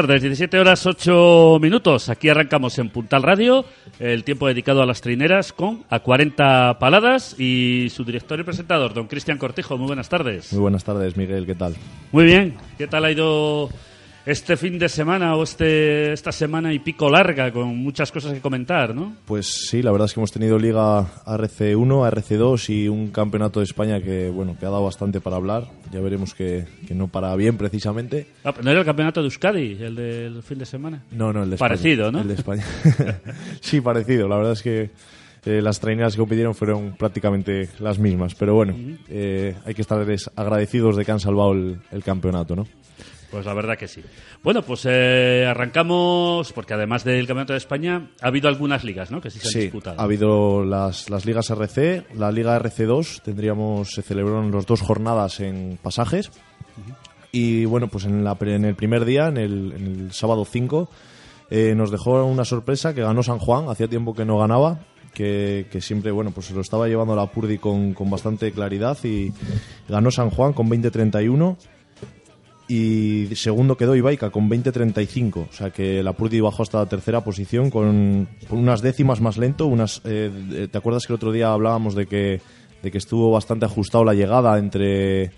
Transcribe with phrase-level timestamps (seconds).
[0.00, 2.08] Tardes, 17 horas 8 minutos.
[2.08, 3.66] Aquí arrancamos en Puntal Radio,
[3.98, 8.94] el tiempo dedicado a las trineras con a 40 paladas y su director y presentador,
[8.94, 9.76] don Cristian Cortijo.
[9.76, 10.54] Muy buenas tardes.
[10.54, 11.74] Muy buenas tardes, Miguel, ¿qué tal?
[12.12, 13.68] Muy bien, ¿qué tal ha ido
[14.26, 18.40] este fin de semana o este, esta semana y pico larga con muchas cosas que
[18.40, 19.16] comentar, ¿no?
[19.24, 23.64] Pues sí, la verdad es que hemos tenido Liga RC1, RC2 y un campeonato de
[23.64, 25.64] España que, bueno, que ha dado bastante para hablar.
[25.92, 28.26] Ya veremos que, que no para bien precisamente.
[28.44, 31.02] Ah, ¿No era el campeonato de Euskadi, el del fin de semana?
[31.10, 32.12] No, no, el de Parecido, España.
[32.12, 32.20] ¿no?
[32.22, 32.64] El de España.
[33.60, 34.28] sí, parecido.
[34.28, 34.90] La verdad es que
[35.46, 38.34] eh, las traineras que compitieron fueron prácticamente las mismas.
[38.34, 38.74] Pero bueno,
[39.08, 40.04] eh, hay que estar
[40.36, 42.66] agradecidos de que han salvado el, el campeonato, ¿no?
[43.30, 44.02] Pues la verdad que sí.
[44.42, 49.20] Bueno, pues eh, arrancamos, porque además del Campeonato de España, ha habido algunas ligas, ¿no?
[49.20, 50.00] Que sí se han Sí, disputado.
[50.00, 55.38] ha habido las, las ligas RC, la liga RC2, tendríamos, se celebraron las dos jornadas
[55.40, 56.30] en pasajes.
[57.32, 60.90] Y bueno, pues en, la, en el primer día, en el, en el sábado 5,
[61.50, 64.80] eh, nos dejó una sorpresa que ganó San Juan, hacía tiempo que no ganaba.
[65.14, 68.96] Que, que siempre, bueno, pues se lo estaba llevando la Purdi con, con bastante claridad
[69.02, 69.32] y
[69.88, 71.56] ganó San Juan con 20-31
[72.70, 77.24] y segundo quedó Ibaica con 20-35, o sea que la Purdi bajó hasta la tercera
[77.24, 81.96] posición con, unas décimas más lento, unas eh, ¿te acuerdas que el otro día hablábamos
[81.96, 82.40] de que
[82.80, 85.32] de que estuvo bastante ajustado la llegada entre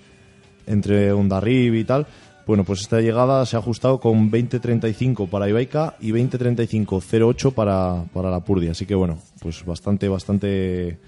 [0.67, 2.07] entre Ondarrib y tal?
[2.47, 8.31] Bueno, pues esta llegada se ha ajustado con 20-35 para Ibaica y 20-35-08 para, para
[8.31, 10.99] la Purdi, así que bueno, pues bastante bastante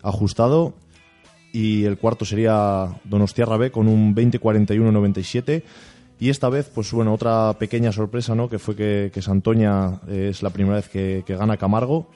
[0.00, 0.74] ajustado
[1.52, 5.62] y el cuarto sería Donostiarra B con un 20-41-97
[6.18, 10.28] y esta vez pues bueno otra pequeña sorpresa no que fue que, que Santoña eh,
[10.30, 12.08] es la primera vez que, gana Camargo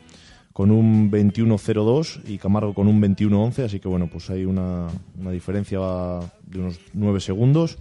[0.52, 4.86] con un 21-02 y Camargo con un 21-11 así que bueno pues hay una,
[5.20, 5.78] una diferencia
[6.46, 7.78] de unos 9 segundos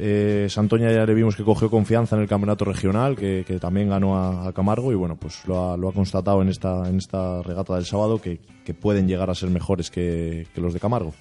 [0.00, 3.90] eh, Santoña ya le vimos que cogió confianza en el campeonato regional, que, que también
[3.90, 6.96] ganó a, a Camargo y bueno, pues lo ha, lo ha constatado en esta, en
[6.96, 10.80] esta regata del sábado que, que pueden llegar a ser mejores que, que los de
[10.80, 11.12] Camargo.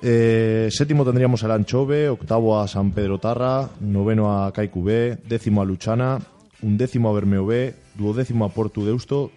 [0.00, 5.60] Eh, séptimo tendríamos al Anchove, octavo a San Pedro Tarra, noveno a Kaiku B, décimo
[5.60, 6.20] a Luchana,
[6.62, 9.32] undécimo a Bermeo B, duodécimo a Portu Deusto,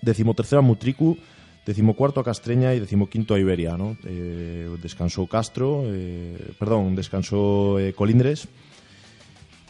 [0.00, 1.18] decimotercero a Mutricu,
[1.66, 3.76] decimocuarto a Castreña y decimoquinto a Iberia.
[3.76, 3.96] ¿no?
[4.04, 8.48] Eh, descansó Castro, eh, perdón, descansó eh, Colindres.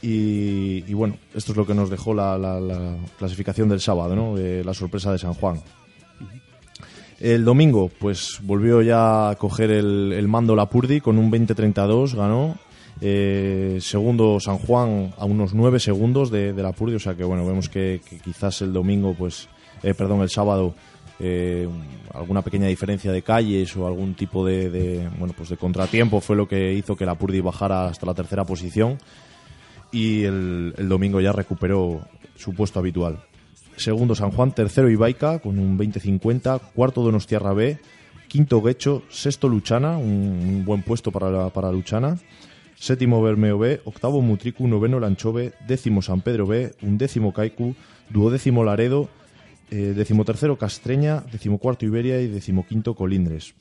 [0.02, 4.34] Y, bueno, esto es lo que nos dejó la, la- la clasificación del sábado, ¿no?
[4.38, 5.60] La sorpresa de San Juan.
[7.18, 12.14] El domingo, pues volvió ya a coger el, el mando la Purdi con un 20-32,
[12.14, 12.56] ganó.
[13.80, 17.44] Segundo San Juan a unos 9 segundos de, de la Purdi, o sea que bueno,
[17.46, 19.48] vemos que, quizás el domingo, pues,
[19.82, 20.74] perdón, el sábado,
[21.20, 21.68] eh,
[22.14, 26.48] alguna pequeña diferencia de calles o algún tipo de, bueno, pues de contratiempo fue lo
[26.48, 28.98] que hizo que la Purdi bajara hasta la tercera posición
[29.92, 32.00] y el, domingo ya recuperó
[32.36, 33.20] su puesto habitual.
[33.76, 37.78] Segundo San Juan, tercero Ibaica con un 20-50, cuarto Donostiarra B,
[38.28, 42.18] quinto Guecho, sexto Luchana, un, buen puesto para, para Luchana,
[42.76, 47.74] séptimo Bermeo B, octavo Mutricu, noveno Lanchove, décimo San Pedro B, undécimo Kaiku,
[48.10, 49.08] duodécimo Laredo,
[49.70, 53.54] eh, decimotercero Castreña, decimocuarto Iberia y decimoquinto Colindres.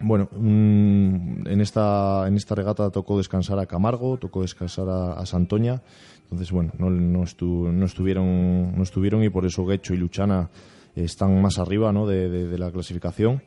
[0.00, 5.82] Bueno, mm, en esta en esta regata tocó descansar a Camargo, tocó descansar a, Santoña,
[6.24, 6.88] entonces bueno, no,
[7.22, 10.50] estu- no estuvieron no estuvieron y por eso Guecho y Luchana
[10.94, 12.06] están más arriba ¿no?
[12.06, 13.42] de, la clasificación.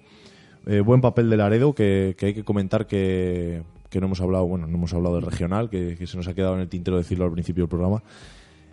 [0.66, 4.68] Eh, buen papel de Laredo que, hay que comentar que, que no hemos hablado, bueno,
[4.68, 7.32] no hemos hablado del regional, que se nos ha quedado en el tintero decirlo al
[7.32, 8.04] principio del programa.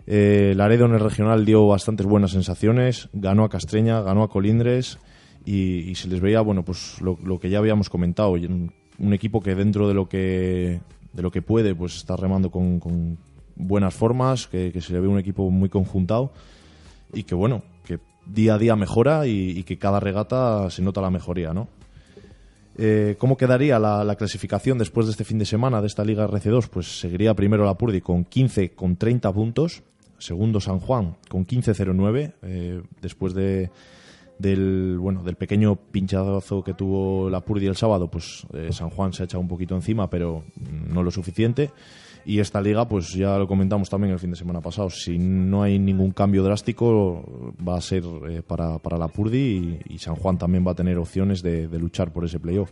[0.09, 4.99] Eh, Laredo en el regional dio bastantes buenas sensaciones, ganó a Castreña, ganó a Colindres
[5.45, 9.87] y, se les veía, bueno, pues lo, que ya habíamos comentado, un, equipo que dentro
[9.87, 10.79] de lo que
[11.13, 13.17] de lo que puede, pues está remando con,
[13.55, 16.31] buenas formas, que, se le ve un equipo muy conjuntado
[17.13, 21.01] y que bueno, que día a día mejora y, y que cada regata se nota
[21.01, 21.67] la mejoría, ¿no?
[22.77, 26.27] Eh, ¿Cómo quedaría la, la clasificación después de este fin de semana de esta Liga
[26.27, 26.69] RC2?
[26.69, 29.81] Pues seguiría primero la Purdi con 15 con 30 puntos,
[30.17, 33.69] segundo San Juan con 15-09, eh, después de,
[34.39, 39.13] del bueno del pequeño pinchazo que tuvo la Purdi el sábado, pues eh, San Juan
[39.13, 40.43] se ha echado un poquito encima, pero
[40.89, 41.71] no lo suficiente.
[42.25, 45.63] Y esta liga, pues ya lo comentamos también el fin de semana pasado, si no
[45.63, 50.37] hay ningún cambio drástico, va a ser eh, para, para la Purdi y, San Juan
[50.37, 52.69] también va a tener opciones de, de luchar por ese playoff.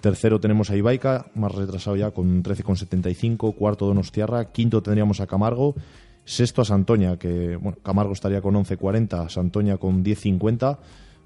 [0.00, 3.54] Tercero tenemos a Ibaica, más retrasado ya con 13,75.
[3.54, 4.50] Cuarto Donostiarra.
[4.50, 5.76] Quinto tendríamos a Camargo.
[6.24, 9.28] Sexto a Santoña, que bueno, Camargo estaría con 11,40.
[9.28, 10.78] Santoña con 10,50.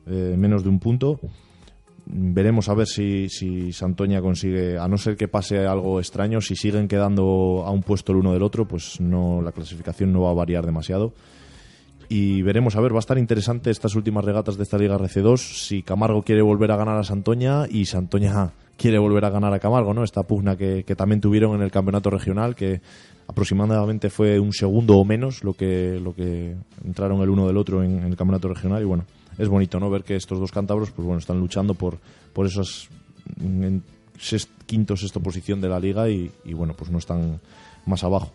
[0.06, 1.20] eh, menos de un punto.
[2.06, 6.54] veremos a ver si, si Santoña consigue, a no ser que pase algo extraño, si
[6.54, 10.30] siguen quedando a un puesto el uno del otro, pues no la clasificación no va
[10.30, 11.12] a variar demasiado.
[12.08, 15.38] Y veremos, a ver, va a estar interesante estas últimas regatas de esta Liga RC2,
[15.38, 19.58] si Camargo quiere volver a ganar a Santoña y Santoña quiere volver a ganar a
[19.58, 20.04] Camargo, ¿no?
[20.04, 22.80] Esta pugna que, también tuvieron en el campeonato regional, que
[23.26, 27.82] aproximadamente fue un segundo o menos lo que, lo que entraron el uno del otro
[27.82, 28.82] en, el campeonato regional.
[28.82, 29.04] Y bueno,
[29.38, 31.98] es bonito no ver que estos dos cántabros pues bueno están luchando por
[32.32, 32.88] por esas
[33.40, 33.82] en
[34.18, 37.40] sest- quinto sexto posición de la liga y, y, bueno pues no están
[37.84, 38.32] más abajo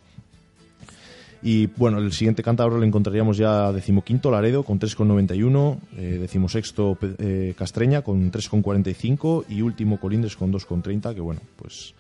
[1.44, 7.54] y bueno el siguiente cántabro le encontraríamos ya decimoquinto Laredo con 3,91 eh, decimosexto eh,
[7.58, 11.94] Castreña con 3,45 y último Colindres con 2,30 que bueno pues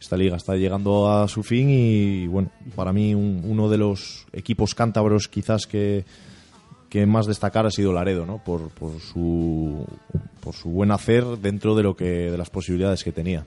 [0.00, 4.26] esta liga está llegando a su fin y bueno para mí un- uno de los
[4.32, 6.04] equipos cántabros quizás que
[6.88, 8.42] que más destacar ha sido Laredo, ¿no?
[8.42, 9.84] Por, por su
[10.40, 13.44] por su buen hacer dentro de lo que de las posibilidades que tenía.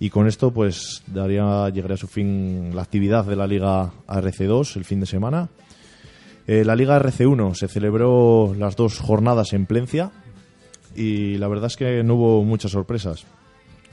[0.00, 4.76] Y con esto, pues daría llegaría a su fin la actividad de la Liga RC2
[4.76, 5.48] el fin de semana.
[6.46, 10.10] Eh, la Liga RC1 se celebró las dos jornadas en Plencia
[10.96, 13.24] y la verdad es que no hubo muchas sorpresas.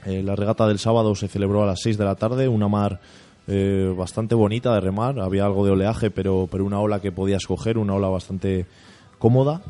[0.04, 3.00] Eh, la regata del sábado se celebró a las 6 de la tarde, una mar
[3.46, 7.46] eh, bastante bonita de remar, había algo de oleaje, pero, pero una ola que podías
[7.46, 8.66] coger, una ola bastante
[9.18, 9.62] cómoda.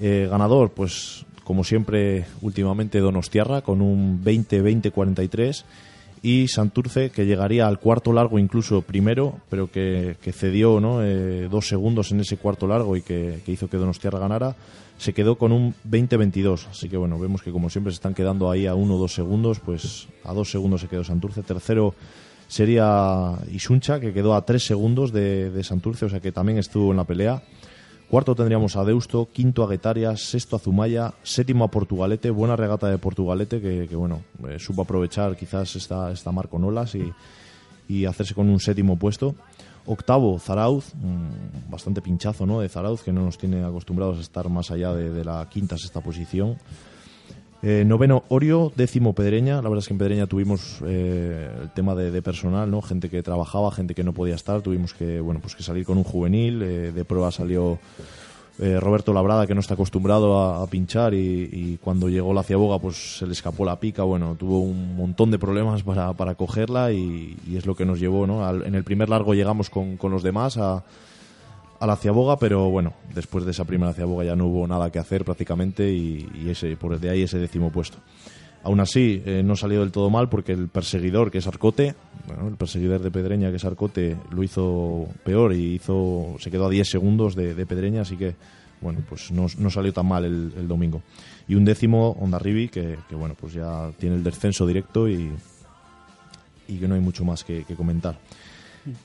[0.00, 5.64] Ganador, pues como siempre últimamente Donostiarra con un 20-20-43
[6.22, 11.02] y Santurce que llegaría al cuarto largo incluso primero, pero que, cedió ¿no?
[11.02, 14.54] Eh, dos segundos en ese cuarto largo y que, hizo que Donostiarra ganara,
[14.96, 16.68] se quedó con un 20-22.
[16.70, 19.12] Así que bueno, vemos que como siempre se están quedando ahí a uno o dos
[19.12, 21.42] segundos, pues a dos segundos se quedó Santurce.
[21.42, 21.96] Tercero
[22.46, 26.98] sería Isuncha, que quedó a tres segundos de Santurce, o sea que también estuvo en
[26.98, 27.42] la pelea.
[28.10, 32.88] Cuarto tendríamos a Deusto, quinto a Guetaria, sexto a Zumaya, séptimo a Portugalete, buena regata
[32.88, 37.12] de Portugalete que, bueno, eh, supo aprovechar quizás esta, esta mar con olas y,
[37.88, 39.36] y hacerse con un séptimo puesto.
[39.86, 42.58] Octavo, Zarauz, mm, bastante pinchazo ¿no?
[42.58, 45.78] de Zarauz, que no nos tiene acostumbrados a estar más allá de, de la quinta,
[45.78, 46.56] sexta posición.
[47.62, 48.72] Eh, noveno, Orio.
[48.74, 49.56] Décimo, Pedreña.
[49.56, 52.80] La verdad es que en Pedreña tuvimos eh, el tema de, de personal, ¿no?
[52.80, 54.62] Gente que trabajaba, gente que no podía estar.
[54.62, 56.62] Tuvimos que, bueno, pues que salir con un juvenil.
[56.62, 57.78] eh, de prueba salió
[58.58, 61.12] eh, Roberto Labrada, que no está acostumbrado a, a pinchar.
[61.12, 64.04] Y, y cuando llegó la ciaboga, pues se le escapó la pica.
[64.04, 68.00] Bueno, tuvo un montón de problemas para, para cogerla y, y es lo que nos
[68.00, 68.46] llevó, ¿no?
[68.46, 70.82] Al- en el primer largo llegamos con, con los demás a
[71.80, 74.98] a la ciaboga, pero bueno, después de esa primera ciaboga ya no hubo nada que
[74.98, 77.98] hacer prácticamente y, ese por de ahí ese décimo puesto.
[78.62, 81.94] Aún así, eh, no salió del todo mal porque el perseguidor, que es Arcote,
[82.26, 86.66] bueno, el perseguidor de Pedreña, que es Arcote, lo hizo peor y hizo se quedó
[86.66, 88.36] a 10 segundos de, Pedreña, así que
[88.82, 91.02] bueno, pues no, no salió tan mal el, domingo.
[91.48, 95.30] Y un décimo, Ondarribi, que, que bueno, pues ya tiene el descenso directo y,
[96.68, 98.18] y que no hay mucho más que comentar.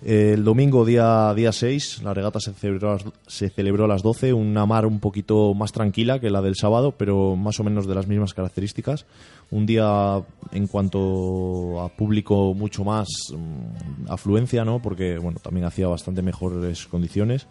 [0.03, 4.65] El domingo, día, día 6, la regata se celebró, se celebró a las 12, una
[4.65, 8.07] mar un poquito más tranquila que la del sábado, pero más o menos de las
[8.07, 9.05] mismas características.
[9.51, 14.81] Un día en cuanto a público mucho más mm, afluencia, ¿no?
[14.81, 17.47] porque bueno, también hacía bastante mejores condiciones.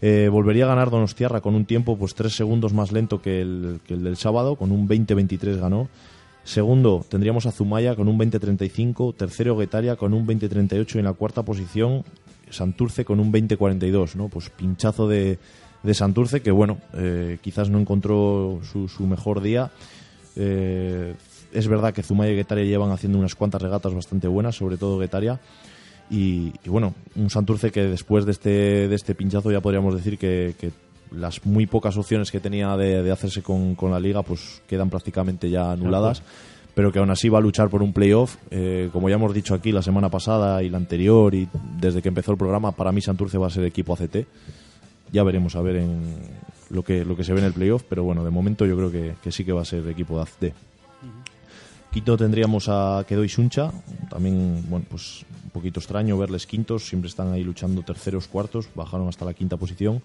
[0.00, 3.80] Eh, volvería a ganar Donostiarra con un tiempo pues tres segundos más lento que el,
[3.86, 5.88] que el del sábado, con un 20-23 ganó.
[6.44, 9.14] Segundo, tendríamos a Zumaya con un 20-35.
[9.16, 10.96] Tercero, Guetaria con un 20-38.
[10.96, 12.04] Y en la cuarta posición,
[12.50, 14.16] Santurce con un 20-42.
[14.16, 14.28] ¿no?
[14.28, 15.38] Pues pinchazo de,
[15.82, 19.70] de Santurce que, bueno, eh, quizás no encontró su, mejor día.
[20.34, 21.14] Eh,
[21.52, 24.98] es verdad que Zumaya y Guetaria llevan haciendo unas cuantas regatas bastante buenas, sobre todo
[24.98, 25.40] Guetaria.
[26.10, 30.54] Y, bueno, un Santurce que después de este, de este pinchazo ya podríamos decir que
[31.14, 34.90] las muy pocas opciones que tenía de, de hacerse con, con la liga pues quedan
[34.90, 36.22] prácticamente ya anuladas.
[36.74, 38.36] Pero que aún así va a luchar por un playoff.
[38.50, 41.46] Eh, como ya hemos dicho aquí la semana pasada y la anterior, y
[41.78, 44.26] desde que empezó el programa, para mí Santurce va a ser equipo ACT.
[45.12, 46.00] Ya veremos a ver en
[46.70, 48.90] lo que, lo que se ve en el playoff, pero bueno, de momento yo creo
[48.90, 50.56] que, que sí que va a ser equipo de ACT.
[51.92, 53.70] Quinto tendríamos a Quedo y Suncha,
[54.08, 59.08] también, bueno, pues un poquito extraño verles quintos, siempre están ahí luchando terceros, cuartos, bajaron
[59.08, 60.00] hasta la quinta posición.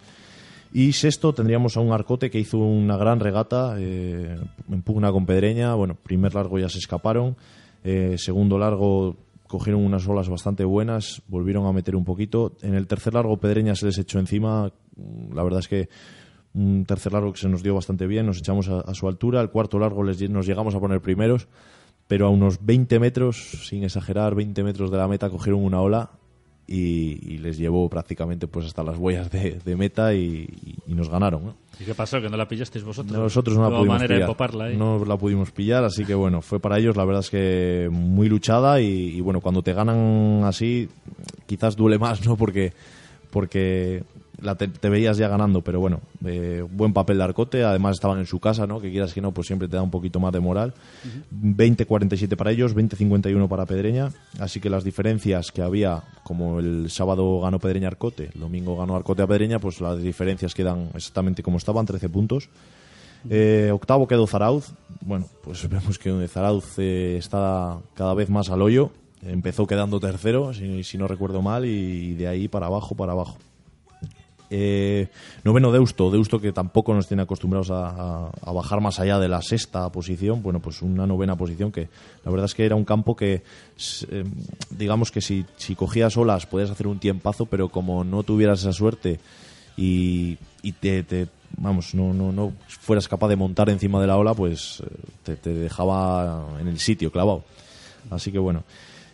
[0.74, 4.38] Y sexto tendríamos a un Arcote que hizo una gran regata eh,
[4.70, 5.74] en pugna con Pedreña.
[5.76, 7.36] Bueno, primer largo ya se escaparon.
[7.84, 9.16] Eh, segundo largo
[9.48, 12.58] cogieron unas olas bastante buenas, volvieron a meter un poquito.
[12.62, 14.72] En el tercer largo Pedreña se les echó encima.
[15.34, 15.90] La verdad es que
[16.54, 19.42] un tercer largo que se nos dio bastante bien, nos echamos a, su altura.
[19.42, 21.48] El cuarto largo nos llegamos a poner primeros,
[22.08, 26.12] pero a unos 20 metros, sin exagerar, 20 metros de la meta cogieron una ola
[26.68, 30.48] y, y les llevó prácticamente pues hasta las huellas de, de meta y,
[30.86, 31.46] y nos ganaron.
[31.46, 31.56] ¿no?
[31.80, 32.20] ¿Y qué pasó?
[32.22, 33.18] ¿Que no la pillasteis vosotros?
[33.18, 34.22] Nosotros no la pudimos manera pillar.
[34.22, 34.76] de poparla ahí.
[34.78, 38.28] No la pudimos pillar, así que bueno, fue para ellos la verdad es que muy
[38.28, 40.90] luchada y, y bueno, cuando te ganan así,
[41.46, 42.36] quizás duele más, ¿no?
[42.36, 42.74] Porque,
[43.32, 44.04] porque
[44.42, 48.20] la te, te veías ya ganando, pero bueno, eh, buen papel de Arcote, además estaban
[48.20, 48.80] en su casa, ¿no?
[48.80, 50.74] Que quieras que no, pues siempre te da un poquito más de moral.
[51.34, 57.42] 20-47 para ellos, 20-51 para Pedreña, así que las diferencias que había, como el sábado
[57.42, 61.58] ganó Pedreña Arcote, el domingo ganó Arcote a Pedreña, pues las diferencias quedan exactamente como
[61.58, 62.50] estaban, 13 puntos.
[63.30, 64.74] Eh, octavo quedó Zarauz.
[65.02, 68.92] Bueno, pues vemos que Zarauz eh, está cada vez más al hoyo.
[69.24, 73.38] Empezó quedando tercero, si, si no recuerdo mal, y de ahí para abajo, para abajo.
[74.50, 75.08] Eh,
[75.44, 79.90] noveno Deusto, Deusto que tampoco nos tiene acostumbrados a, bajar más allá de la sexta
[79.92, 81.90] posición, bueno, pues una novena posición que
[82.24, 83.44] la verdad es que era un campo que,
[84.10, 84.24] eh,
[84.70, 89.20] digamos que si, cogías olas podías hacer un tiempazo, pero como no tuvieras esa suerte
[89.76, 91.28] y, y te, te-
[91.58, 94.90] vamos, no, no, no fueras capaz de montar encima de la ola, pues eh,
[95.24, 97.44] te, te dejaba en el sitio clavado.
[98.10, 98.64] Así que bueno.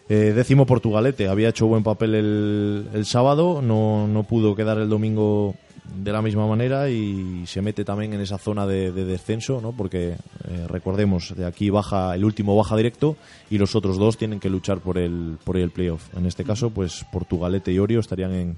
[0.10, 4.90] Eh, décimo Portugalete, había hecho buen papel el, el sábado, no, no pudo quedar el
[4.90, 5.56] domingo
[5.96, 9.72] de la misma manera y se mete también en esa zona de, de descenso, ¿no?
[9.74, 10.16] porque
[10.48, 13.16] eh, recordemos, de aquí baja el último baja directo
[13.50, 16.14] y los otros dos tienen que luchar por el, por el playoff.
[16.16, 18.58] En este caso, pues Portugalete y Orio estarían en,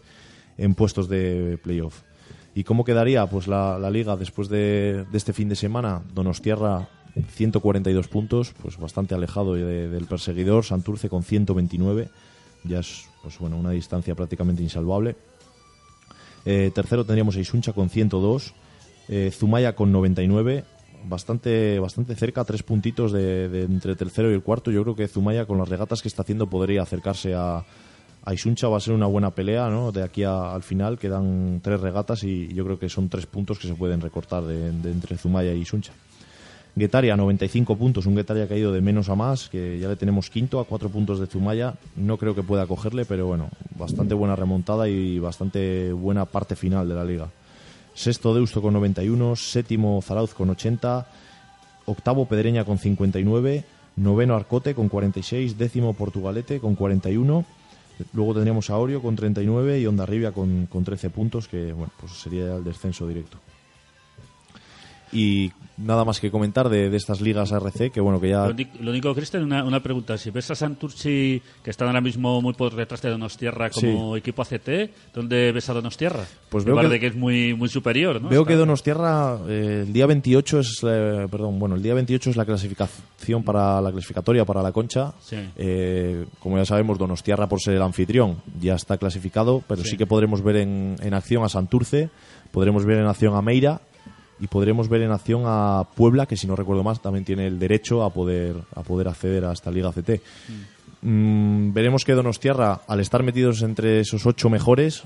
[0.57, 2.01] en puestos de playoff.
[2.53, 6.01] ¿Y cómo quedaría pues la, la liga después de, de este fin de semana?
[6.13, 6.87] Donostiarra
[7.23, 12.09] 142 puntos, pues bastante alejado de- del perseguidor, Santurce con 129,
[12.63, 15.15] ya es pues bueno, una distancia prácticamente insalvable.
[16.45, 18.53] Eh, tercero tendríamos a Isuncha con 102,
[19.07, 20.63] eh, Zumaya con 99,
[21.07, 24.69] bastante, bastante cerca, tres puntitos de, entre tercero y el cuarto.
[24.69, 27.63] Yo creo que Zumaya con las regatas que está haciendo podría acercarse a,
[28.31, 29.91] Isuncha, va a ser una buena pelea ¿no?
[29.91, 33.67] de aquí al final, quedan tres regatas y yo creo que son tres puntos que
[33.67, 35.93] se pueden recortar de entre Zumaya y Isuncha.
[36.77, 39.95] Guetaria, 95 puntos, un Guetaria que ha ido de menos a más, que ya le
[39.95, 41.75] tenemos quinto a cuatro puntos de Zumaya.
[41.95, 46.89] No creo que pueda cogerle, pero bueno, bastante buena remontada y bastante buena parte final
[46.89, 47.29] de la liga.
[47.93, 51.07] Sexto Deusto con 91, séptimo Zarauz con 80,
[51.85, 53.63] octavo Pedreña con 59,
[53.95, 57.45] noveno Arcote con 46, décimo Portugalete con 41.
[58.11, 62.11] Luego tendríamos a Orio con 39 y Ondarribia con, con 13 puntos, que bueno, pues
[62.11, 63.37] sería el descenso directo.
[65.15, 68.47] Y nada más que comentar de, de estas ligas RC, que bueno, que ya...
[68.79, 70.17] Lo, único, Cristian, una, una pregunta.
[70.17, 74.41] Si ves a Santurci, que están ahora mismo muy por detrás de Donostierra como equipo
[74.41, 74.69] ACT,
[75.13, 76.23] ¿dónde ves a Donostierra?
[76.49, 78.29] Pues veo que- de que es muy, muy superior, ¿no?
[78.29, 82.35] Veo que Donostierra eh, el día 28 es eh, perdón, bueno, el día 28 es
[82.37, 85.13] la clasificación para la clasificatoria para la Concha.
[85.21, 85.37] Sí.
[85.57, 90.05] Eh, como ya sabemos, Donostierra por ser el anfitrión ya está clasificado, pero sí, que
[90.07, 92.09] podremos ver en, en acción a Santurce,
[92.51, 93.81] podremos ver en acción a Meira
[94.39, 97.57] y podremos ver en acción a Puebla, que si no recuerdo más también tiene el
[97.59, 100.21] derecho a poder a poder acceder a esta Liga CT.
[101.01, 105.03] Mm, veremos que Donostierra, al estar metidos entre esos ocho mejores,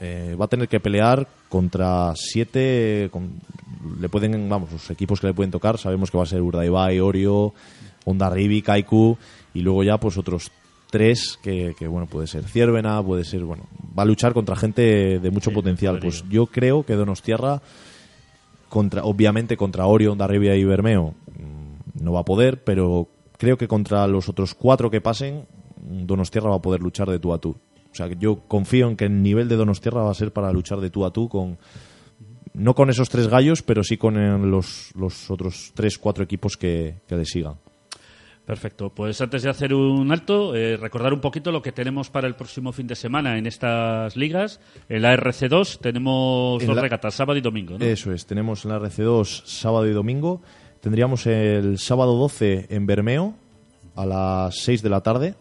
[0.00, 3.08] eh, va a tener que pelear contra siete.
[3.12, 3.40] con-
[4.00, 5.78] le pueden, vamos, los equipos que le pueden tocar.
[5.78, 7.52] Sabemos que va a ser Urdaibai, Orio,
[8.04, 9.16] Ondarribi, Kaiku
[9.54, 10.50] y luego ya pues otros
[10.90, 13.64] tres que, que, bueno puede ser Ciervena, puede ser bueno
[13.98, 15.98] va a luchar contra gente de mucho Sí, potencial.
[15.98, 17.60] Pues yo creo que Donostierra
[18.70, 23.68] contra obviamente contra Orio, Ondarribia y Bermeo mm, no va a poder, pero creo que
[23.68, 25.46] contra los otros cuatro que pasen
[25.82, 27.50] mm, Donostierra va a poder luchar de tú a tú.
[27.50, 30.80] O sea, yo confío en que el nivel de Donostierra va a ser para luchar
[30.80, 31.58] de tú a tú con
[32.54, 36.56] no con esos tres gallos, pero sí con eh, los, los otros tres, cuatro equipos
[36.56, 37.56] que, que le sigan.
[38.50, 38.90] Perfecto.
[38.90, 42.34] Pues antes de hacer un alto, eh, recordar un poquito lo que tenemos para el
[42.34, 44.58] próximo fin de semana en estas ligas.
[44.88, 47.84] En la RC2 tenemos En dos la- regatas, sábado y domingo, ¿no?
[47.84, 50.42] Eso es, tenemos en la RC2 sábado y domingo.
[50.80, 53.34] Tendríamos el sábado 12 en Bermeo
[53.94, 55.34] a las 6 de la tarde.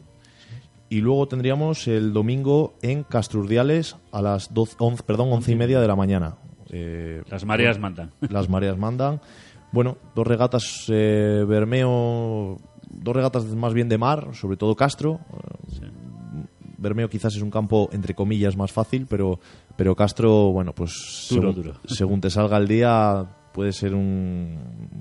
[0.88, 5.80] Y luego tendríamos el domingo en Castrurdiales a las 12, 11, perdón, 11 y media
[5.82, 6.36] de la mañana.
[6.72, 8.12] Eh, Las mareas mandan.
[8.30, 9.20] las mareas mandan.
[9.72, 12.58] Bueno, dos regatas eh, Bermeo,
[12.90, 15.20] dos regatas más bien de mar, sobre todo Castro.
[15.82, 15.92] Eh,
[16.78, 19.40] Bermeo quizás es un campo entre comillas más fácil, pero
[19.76, 21.80] pero Castro, bueno, pues Duro, según, duro.
[21.86, 24.58] según te salga el día puede ser un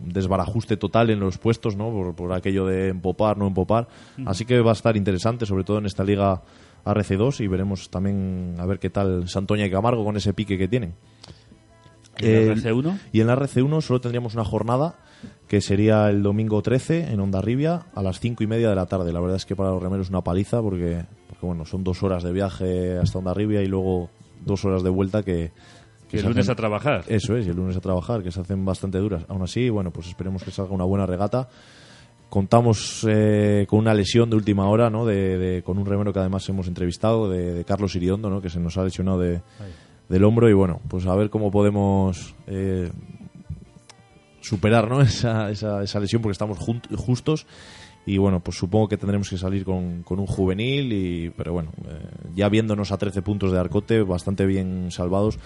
[0.07, 1.91] desbarajuste total en los puestos, ¿no?
[1.93, 3.87] Por, por aquello de empopar, no empopar.
[4.27, 6.43] Así que va a estar interesante, sobre todo en esta liga
[6.85, 10.67] RC2 y veremos también a ver qué tal Santoña y Camargo con ese pique que
[10.67, 10.95] tienen.
[12.21, 12.99] ¿Y la El- RC1?
[13.13, 14.97] y en la RC1 solo tendríamos una jornada
[15.47, 19.13] que sería el domingo 13 en Ondarribia a las 5 y media de la tarde.
[19.13, 22.03] La verdad es que para los remeros es una paliza porque, porque bueno, son dos
[22.03, 24.11] horas de viaje hasta Ondarribia y luego
[24.45, 25.51] dos horas de vuelta que...
[26.11, 27.05] Que el se lunes hacen- a trabajar.
[27.09, 29.25] Eso es, y el lunes a trabajar, que se hacen bastante duras.
[29.29, 31.49] Aún así, bueno, pues esperemos que salga una buena regata.
[32.31, 35.07] Contamos eh, con una lesión de última hora, ¿no?
[35.07, 38.43] De, de- con un remero que además hemos entrevistado, de, de Carlos Iriondo, ¿no?
[38.43, 39.41] Que se nos ha lesionado de,
[40.11, 42.91] del hombro y bueno, pues a ver cómo podemos eh,
[44.41, 45.01] superar, ¿no?
[45.03, 46.59] Esa, esa, esa lesión porque estamos
[46.97, 47.47] justos
[48.09, 51.73] y bueno, pues supongo que tendremos que salir con, con un juvenil y pero bueno,
[51.87, 55.39] eh, ya viéndonos a 13 puntos de Arcote, bastante bien salvados,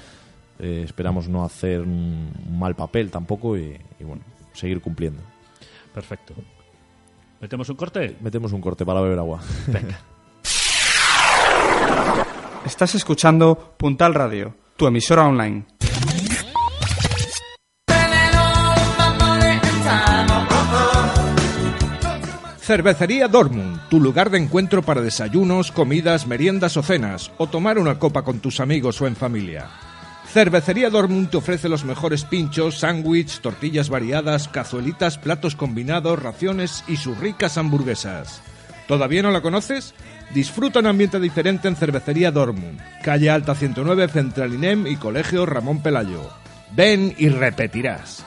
[0.61, 4.23] eh, esperamos no hacer un mal papel tampoco y, y bueno,
[4.53, 5.21] seguir cumpliendo.
[5.93, 6.35] Perfecto.
[7.41, 8.17] ¿Metemos un corte?
[8.21, 9.41] Metemos un corte para beber agua.
[12.65, 15.65] Estás escuchando Puntal Radio, tu emisora online.
[22.63, 27.99] Cervecería Dortmund, tu lugar de encuentro para desayunos, comidas, meriendas o cenas, o tomar una
[27.99, 29.67] copa con tus amigos o en familia.
[30.33, 36.99] Cervecería Dortmund te ofrece los mejores pinchos, sándwich, tortillas variadas, cazuelitas, platos combinados, raciones y
[36.99, 38.43] sus ricas hamburguesas.
[38.87, 39.93] ¿Todavía no la conoces?
[40.33, 46.31] Disfruta un ambiente diferente en Cervecería Dortmund, calle Alta 109, Centralinem y Colegio Ramón Pelayo.
[46.77, 48.25] Ven y repetirás.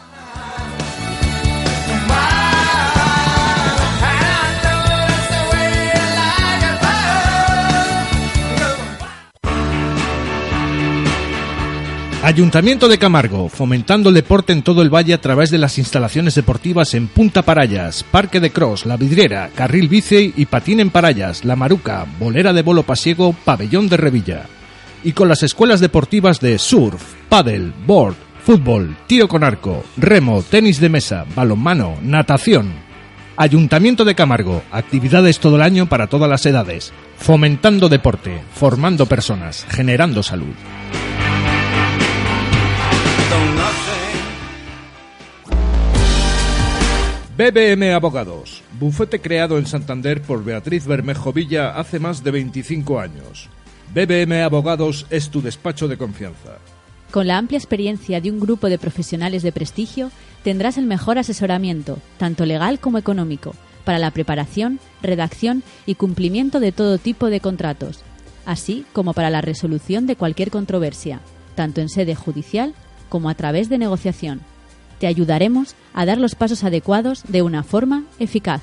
[12.25, 16.33] Ayuntamiento de Camargo, fomentando el deporte en todo el valle a través de las instalaciones
[16.33, 21.45] deportivas en Punta Parayas, Parque de Cross, La Vidriera, Carril Bici y Patín en Parayas,
[21.45, 24.47] La Maruca, Bolera de Bolo Pasiego, Pabellón de Revilla.
[25.03, 30.79] Y con las escuelas deportivas de surf, paddle, board, fútbol, tiro con arco, remo, tenis
[30.79, 32.73] de mesa, balonmano, natación.
[33.37, 39.63] Ayuntamiento de Camargo, actividades todo el año para todas las edades, fomentando deporte, formando personas,
[39.69, 40.55] generando salud.
[47.37, 53.49] BBM Abogados, bufete creado en Santander por Beatriz Bermejo Villa hace más de 25 años.
[53.93, 56.59] BBM Abogados es tu despacho de confianza.
[57.11, 60.11] Con la amplia experiencia de un grupo de profesionales de prestigio,
[60.45, 66.71] tendrás el mejor asesoramiento, tanto legal como económico, para la preparación, redacción y cumplimiento de
[66.71, 67.99] todo tipo de contratos,
[68.45, 71.19] así como para la resolución de cualquier controversia,
[71.55, 72.73] tanto en sede judicial
[73.09, 74.39] como a través de negociación.
[74.99, 78.61] Te ayudaremos a dar los pasos adecuados de una forma eficaz.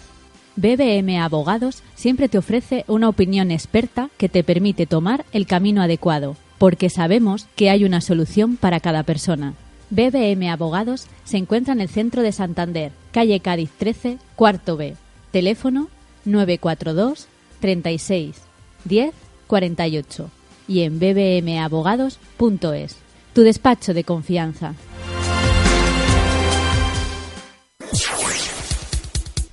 [0.56, 6.36] BBM Abogados siempre te ofrece una opinión experta que te permite tomar el camino adecuado,
[6.58, 9.54] porque sabemos que hay una solución para cada persona.
[9.90, 14.94] BBM Abogados se encuentra en el centro de Santander, calle Cádiz 13, cuarto B.
[15.30, 15.88] Teléfono
[16.24, 17.28] 942
[17.60, 18.36] 36
[18.84, 19.14] 10
[19.46, 20.30] 48
[20.68, 22.96] y en bbmabogados.es.
[23.34, 24.74] Tu despacho de confianza.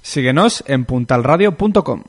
[0.01, 2.03] Síguenos en puntalradio.com.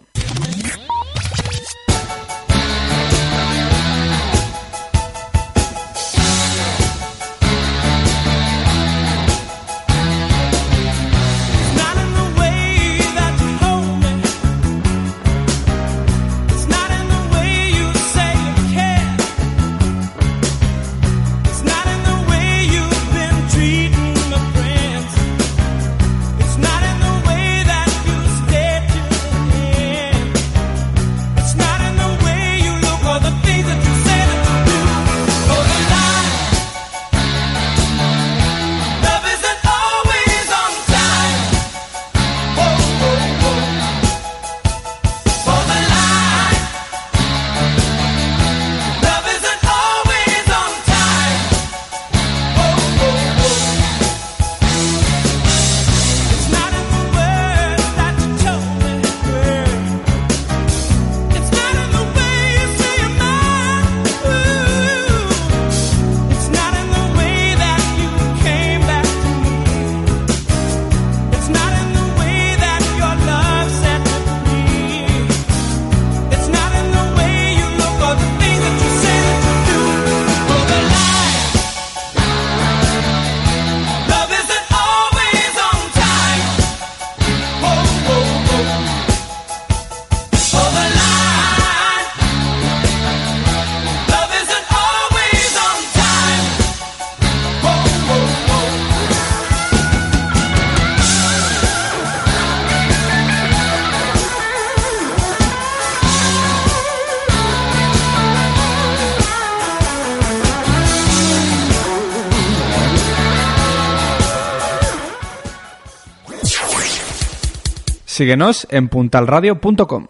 [118.20, 120.06] Síguenos en puntalradio.com.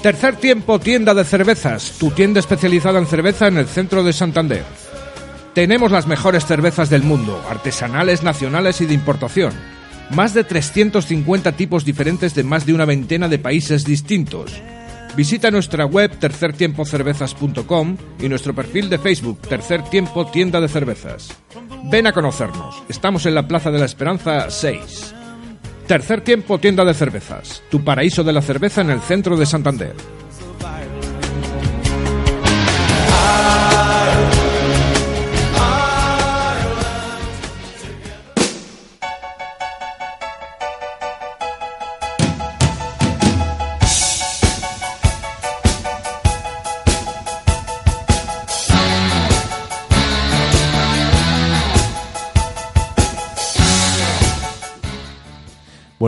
[0.00, 4.64] Tercer tiempo, tienda de cervezas, tu tienda especializada en cerveza en el centro de Santander.
[5.52, 9.52] Tenemos las mejores cervezas del mundo, artesanales, nacionales y de importación.
[10.14, 14.52] Más de 350 tipos diferentes de más de una veintena de países distintos.
[15.16, 21.34] Visita nuestra web tercertiempocervezas.com y nuestro perfil de Facebook Tercer Tiempo Tienda de Cervezas.
[21.84, 22.82] Ven a conocernos.
[22.90, 25.14] Estamos en la Plaza de la Esperanza 6.
[25.86, 29.94] Tercer Tiempo Tienda de Cervezas, tu paraíso de la cerveza en el centro de Santander.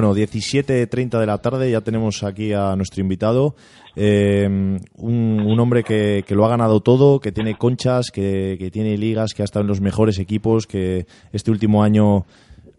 [0.04, 3.54] Bueno, 17.30 de la tarde, ya tenemos aquí a nuestro invitado,
[3.96, 8.70] eh, un, un hombre que, que lo ha ganado todo, que tiene conchas, que, que
[8.70, 12.26] tiene ligas, que ha estado en los mejores equipos, que este último año,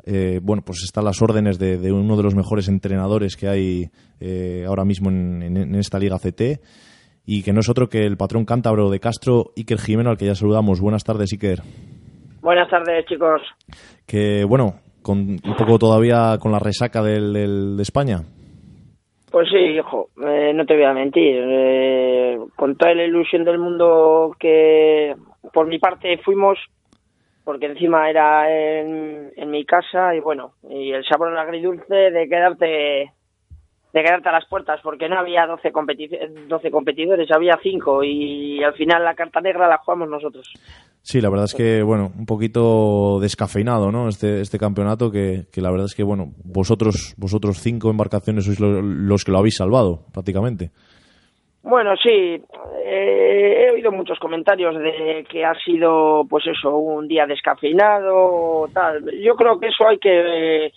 [0.05, 3.47] eh, bueno, pues está a las órdenes de, de uno de los mejores entrenadores que
[3.47, 6.61] hay eh, ahora mismo en, en- en esta liga CT,
[7.25, 10.27] y que no es otro que el patrón cántabro de Castro, Iker Jimeno, al que
[10.27, 10.79] ya saludamos.
[10.79, 11.63] Buenas tardes, Iker.
[12.43, 13.41] Buenas tardes, chicos.
[14.05, 18.23] Que, bueno, con un poco todavía con la resaca del, de España.
[19.29, 21.43] Pues sí, hijo, eh, no te voy a mentir.
[21.47, 25.15] eh, con toda la ilusión del mundo que
[25.53, 26.57] por mi parte fuimos,
[27.43, 33.11] porque encima era en, en mi casa y bueno, y el sabor agridulce de quedarte
[33.95, 36.09] de quedarte a las puertas, porque no había 12, competi-
[36.49, 40.51] 12 competidores, había 5 y al final la carta negra la jugamos nosotros.
[41.01, 44.09] Sí, la verdad es que, bueno, un poquito descafeinado, ¿no?
[44.09, 48.59] Este, este campeonato que, que la verdad es que, bueno, vosotros, vosotros cinco embarcaciones sois
[48.59, 50.71] lo- los que lo habéis salvado, prácticamente.
[51.63, 52.09] Bueno, sí,
[52.85, 59.09] eh, he oído muchos comentarios de que ha sido, pues eso, un día descafeinado, tal.
[59.23, 60.71] Yo creo que eso hay que,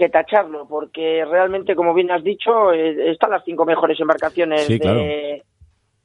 [0.00, 4.80] que tacharlo, porque realmente, como bien has dicho, eh, están las cinco mejores embarcaciones Sí,
[4.80, 4.98] claro.
[4.98, 5.42] de,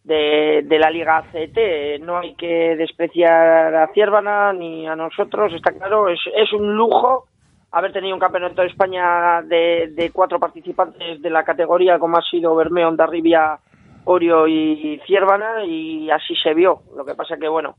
[0.04, 2.04] de, de la Liga CT.
[2.06, 7.26] No hay que despreciar a Ciervana ni a nosotros, está claro, es, es un lujo
[7.72, 12.22] haber tenido un campeonato de España de, de cuatro participantes de la categoría, como ha
[12.22, 13.58] sido Bermeo, Ondarribia,
[14.06, 16.82] Orio y Ciervana, y así se vio.
[16.96, 17.76] Lo que pasa que, bueno,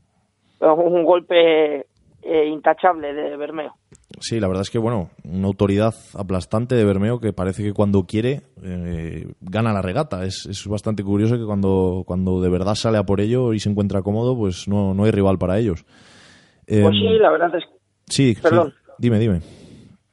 [0.59, 1.85] un golpe
[2.21, 3.73] eh, intachable de Bermeo.
[4.19, 8.03] Sí, la verdad es que, bueno, una autoridad aplastante de Bermeo que parece que cuando
[8.03, 10.25] quiere eh, gana la regata.
[10.25, 13.69] Es, es bastante curioso que cuando, cuando de verdad sale a por ello y se
[13.69, 15.83] encuentra cómodo, pues no, no hay rival para ellos.
[16.65, 17.63] Pues Em, sí, la verdad es
[18.07, 18.41] sí, sí.
[18.41, 18.73] perdón.
[18.97, 19.41] Dime, dime.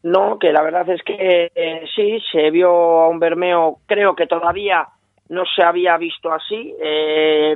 [0.03, 4.27] No, que la verdad es que eh, sí, se vio a un Bermeo, creo que
[4.27, 4.87] todavía
[5.31, 6.75] no se había visto así.
[6.83, 7.55] Eh,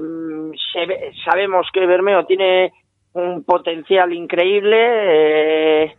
[0.73, 2.73] se ve- sabemos que Bermeo tiene
[3.15, 4.77] un potencial increíble.
[5.85, 5.95] eh,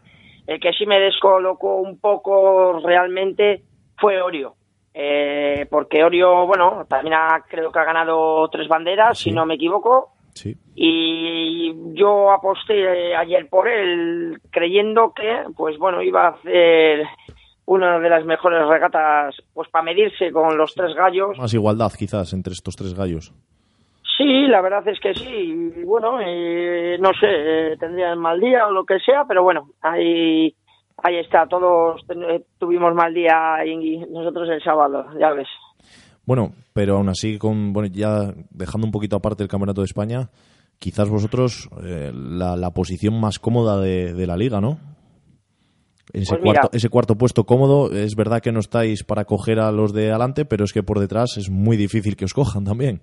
[0.48, 3.64] el que sí me descolocó un poco realmente
[3.98, 4.56] fue Orio.
[4.94, 9.26] Eh, porque Orio, bueno, también ha- creo que ha ganado tres banderas, Sí.
[9.26, 10.14] si no me equivoco.
[10.34, 10.56] Sí.
[10.76, 17.04] y yo aposté ayer por él creyendo que pues bueno iba a hacer
[17.66, 22.32] una de las mejores regatas pues para medirse con los tres gallos Más igualdad, quizás,
[22.32, 23.34] entre estos tres gallos.
[24.20, 28.68] Sí la verdad es que sí y bueno eh, no sé eh, tendrían mal día
[28.68, 30.54] o lo que sea pero bueno ahí
[30.98, 35.48] ahí está todos eh, tuvimos mal día y nosotros el sábado ya ves
[36.26, 40.30] Bueno, pero aún así, con, bueno, ya dejando un poquito aparte el Campeonato de España,
[40.78, 44.78] quizás vosotros eh, la, la posición más cómoda de, de la liga, ¿no?
[46.14, 49.72] Ese, Pues cuarto, ese cuarto puesto cómodo, es verdad que no estáis para coger a
[49.72, 53.02] los de adelante, pero es que por detrás es muy difícil que os cojan también.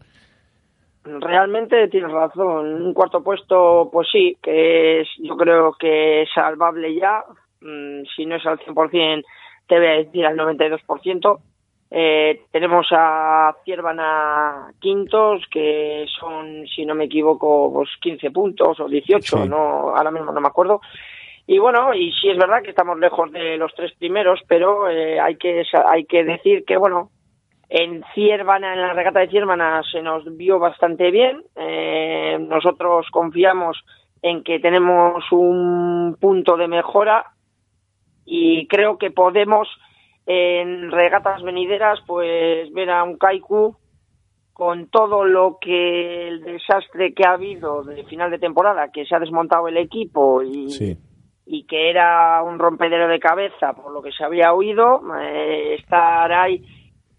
[1.07, 2.83] Realmente tienes razón.
[2.83, 7.25] Un cuarto puesto, pues sí, que es, yo creo que es salvable ya.
[7.61, 9.25] Mm, si no es al 100%,
[9.67, 11.39] te voy a decir al 92%.
[11.91, 18.89] Eh, tenemos a Ciervana quintos, que son, si no me equivoco, pues 15 puntos o
[18.89, 19.49] 18, Sí.
[19.49, 20.81] no, ahora mismo no me acuerdo.
[21.47, 25.21] Y bueno, y sí es verdad que estamos lejos de los tres primeros, pero eh,
[25.21, 27.11] hay que hay que decir que bueno,
[27.69, 31.43] en Ciervana, en la regata de Ciervana, se nos vio bastante bien.
[31.57, 33.79] Eh, nosotros confiamos
[34.23, 37.27] en que tenemos un punto de mejora
[38.25, 39.69] y creo que podemos
[40.27, 43.77] en regatas venideras pues ver a un Kaiku
[44.53, 49.15] con todo lo que el desastre que ha habido de final de temporada, que se
[49.15, 50.97] ha desmontado el equipo y, Sí.
[51.45, 56.33] y que era un rompedero de cabeza por lo que se había oído, eh, estar
[56.33, 56.65] ahí,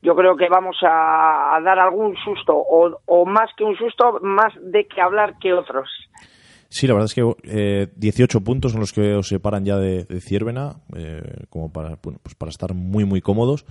[0.01, 4.53] yo creo que vamos a, dar algún susto, o, o más que un susto, más
[4.61, 5.89] de que hablar que otros.
[6.69, 10.03] Sí, la verdad es que eh, 18 puntos son los que os separan ya de,
[10.03, 13.65] de Ciervena, eh, como para, bueno, pues para estar muy, muy cómodos.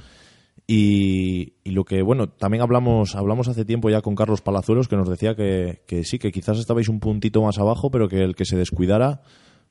[0.67, 4.97] Y, y lo que, bueno, también hablamos, hablamos hace tiempo ya con Carlos Palazuelos, que
[4.97, 8.35] nos decía que, que sí, que quizás estabais un puntito más abajo, pero que el
[8.35, 9.21] que se descuidara,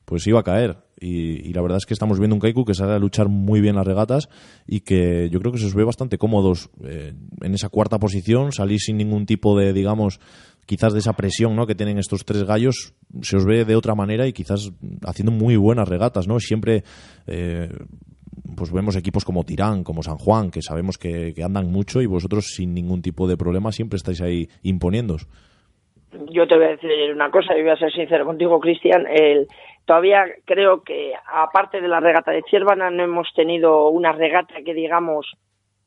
[0.06, 0.78] pues iba a caer.
[1.00, 3.60] Y, y la verdad es que estamos viendo un Kaiku que sale a luchar muy
[3.60, 4.30] bien las regatas
[4.66, 8.52] y que yo creo que se os ve bastante cómodos eh, en esa cuarta posición,
[8.52, 10.20] salís sin ningún tipo de, digamos,
[10.66, 11.68] quizás de esa presión ¿no?
[11.68, 14.72] que tienen estos tres gallos, se os ve de otra manera y quizás
[15.06, 16.40] haciendo muy buenas regatas, ¿no?
[16.40, 16.84] Siempre
[17.28, 17.70] eh,
[18.56, 22.48] pues vemos equipos como Tirán, como San Juan, que sabemos que, andan mucho y vosotros
[22.56, 25.28] sin ningún tipo de problema siempre estáis ahí imponiéndos.
[26.32, 29.06] Yo te voy a decir una cosa, y voy a ser sincero contigo, Cristian.
[29.08, 29.48] El,
[29.86, 34.74] todavía creo que, aparte de la regata de Ciervana, no hemos tenido una regata que
[34.74, 35.32] digamos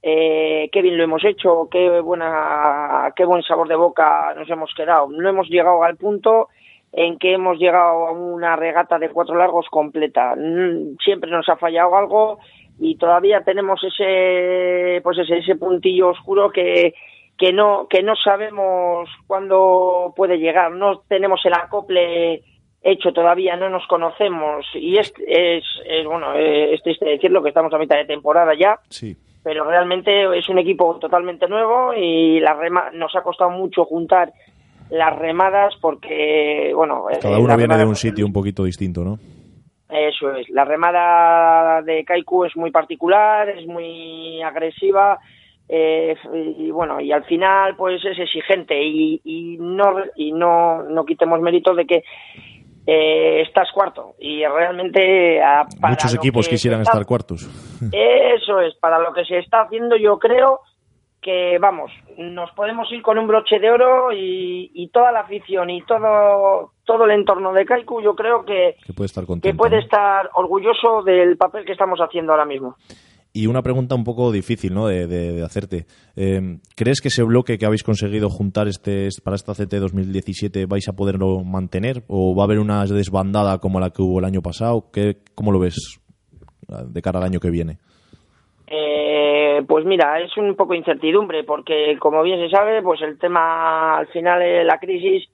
[0.02, 4.72] eh, qué bien lo hemos hecho, qué buena, qué buen sabor de boca nos hemos
[4.74, 5.08] quedado.
[5.08, 6.48] No hemos llegado al punto
[6.92, 10.34] en que hemos llegado a una regata de cuatro largos completa.
[10.36, 12.38] Mm, Siempre nos ha fallado algo
[12.78, 16.94] y todavía tenemos ese, pues ese, ese puntillo oscuro que,
[17.36, 20.70] que no, que no sabemos cuándo puede llegar.
[20.70, 22.42] No tenemos el acople
[22.82, 27.48] hecho todavía, no nos conocemos y es, es, es bueno, eh, es triste decirlo que
[27.48, 29.16] estamos a mitad de temporada ya, Sí.
[29.42, 34.32] pero realmente es un equipo totalmente nuevo y la rema nos ha costado mucho juntar
[34.90, 37.10] las remadas porque, bueno...
[37.10, 39.18] eh, Cada uno viene de un sitio un poquito distinto, ¿no?
[39.90, 45.18] Eso es, la remada de Kaiku es muy particular, es muy agresiva
[45.68, 46.14] eh,
[46.58, 51.40] y bueno, y al final pues es exigente y, y no y no, no quitemos
[51.40, 52.04] mérito de que
[52.90, 57.42] eh, estás cuarto y realmente a- para Muchos equipos que quisieran está- estar cuartos.
[57.92, 60.60] eso es, para lo que se está haciendo yo creo
[61.20, 65.68] que, vamos, nos podemos ir con un broche de oro y, y toda la afición
[65.68, 69.56] y todo, todo el entorno de Kaiku yo creo que, que puede estar que contento.
[69.58, 69.82] puede ¿no?
[69.82, 72.76] estar orgulloso del papel que estamos haciendo ahora mismo.
[73.32, 74.86] Y una pregunta un poco difícil, ¿no?
[74.88, 75.84] De, hacerte.
[76.16, 80.88] Eh, ¿Crees que ese bloque que habéis conseguido juntar este para esta CT 2017 vais
[80.88, 84.40] a poderlo mantener o va a haber una desbandada como la que hubo el año
[84.40, 84.90] pasado?
[84.92, 86.00] ¿Qué, ¿Cómo lo ves
[86.68, 87.78] ah, de cara al año que viene?
[88.66, 93.98] Eh, pues mira, es un poco incertidumbre porque, como bien se sabe, pues el tema,
[93.98, 95.28] al final, de la crisis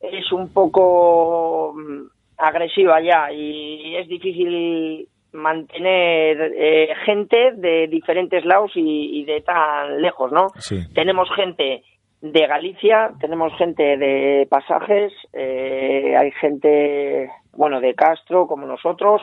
[0.00, 2.06] es un poco mm,
[2.38, 10.00] agresiva ya y es difícil mantener eh, gente de diferentes lados y, y de tan
[10.02, 10.48] lejos, ¿no?
[10.56, 10.80] Sí.
[10.94, 11.82] Tenemos gente
[12.20, 19.22] de Galicia, tenemos gente de Pasajes, eh, hay gente, bueno, de Castro, como nosotros,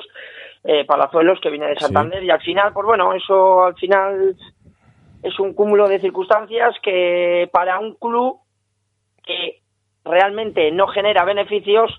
[0.66, 1.86] eh, Palazuelos, que viene de Sí.
[1.86, 4.36] Santander, y al final, pues bueno, eso al final
[5.24, 8.40] es un cúmulo de circunstancias que para un club
[9.26, 9.60] que
[10.04, 11.92] realmente no genera beneficios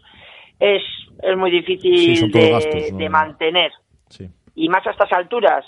[0.59, 0.83] es,
[1.23, 2.99] es muy difícil Sí, son todo de, gastos, ¿no?
[2.99, 3.73] de mantener
[4.11, 4.29] Sí.
[4.55, 5.65] y más a estas alturas.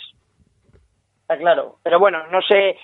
[1.22, 1.76] Está claro.
[1.82, 2.76] Pero bueno, no sé.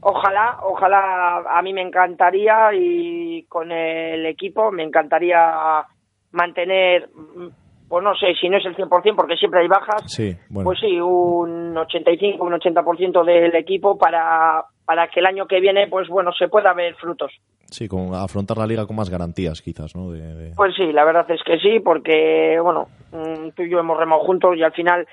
[0.00, 5.84] Ojalá, ojalá a mí me encantaría y con el equipo me encantaría
[6.32, 7.08] mantener,
[7.88, 10.66] pues no sé si no es el 100% porque siempre hay bajas, Sí, bueno.
[10.68, 15.88] pues sí, un 85, un 80% del equipo para, para que el año que viene,
[15.88, 17.32] pues bueno, se pueda ver frutos.
[17.68, 20.10] Sí, con afrontar la liga con más garantías, quizás, ¿no?
[20.12, 23.80] De, de- Pues sí, la verdad es que sí, porque, bueno, mm, tú y yo
[23.80, 25.06] hemos remado juntos y al final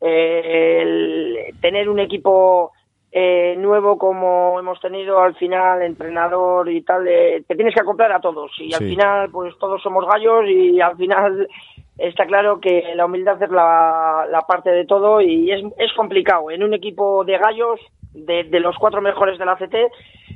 [0.00, 2.72] eh, el tener un equipo
[3.12, 8.12] eh, nuevo como hemos tenido, al final, entrenador y tal, eh, te tienes que acoplar
[8.12, 11.48] a todos y al final, pues todos somos gallos y al final
[11.96, 16.50] está claro que la humildad es la, la parte de todo y es, es complicado.
[16.50, 17.80] En un equipo de gallos,
[18.14, 19.74] de, de los cuatro mejores de la CT,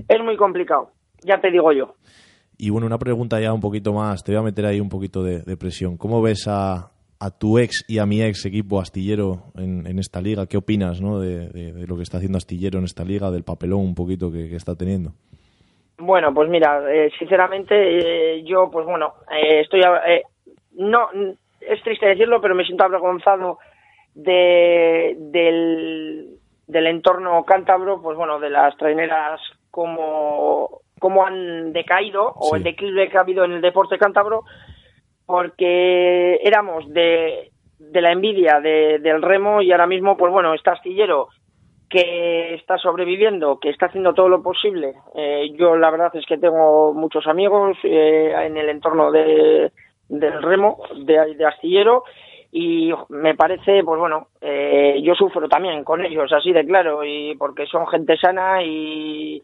[0.09, 0.91] es muy complicado,
[1.25, 1.95] ya te digo yo.
[2.59, 5.23] Y bueno, una pregunta ya un poquito más, te voy a meter ahí un poquito
[5.23, 5.97] de, de presión.
[5.97, 10.21] ¿Cómo ves a, a tu ex y a mi ex equipo astillero en, en esta
[10.21, 10.47] liga?
[10.47, 11.19] ¿Qué opinas ¿no?
[11.19, 14.31] de, de- de lo que está haciendo astillero en esta liga, del papelón un poquito
[14.31, 15.13] que, que está teniendo?
[15.99, 17.75] Bueno, pues mira, eh, sinceramente
[18.39, 20.23] eh, yo, pues bueno, eh, estoy, eh,
[20.75, 21.09] no,
[21.61, 23.59] es triste decirlo, pero me siento avergonzado
[24.15, 32.51] de, del, del entorno cántabro, pues bueno, de las traineras como, como han decaído o
[32.51, 32.57] Sí.
[32.57, 34.43] el declive que ha habido en el deporte cántabro,
[35.27, 40.73] porque éramos de, de la envidia de- del remo y ahora mismo, pues bueno, está
[40.73, 41.29] astillero
[41.89, 44.95] que está sobreviviendo, que está haciendo todo lo posible.
[45.15, 49.71] Eh, yo la verdad es que tengo muchos amigos eh, en el entorno de,
[50.09, 52.05] del remo, de, de astillero,
[52.55, 57.35] y me parece, pues bueno, eh, yo sufro también con ellos, así de claro, y
[57.37, 59.43] porque son gente sana y,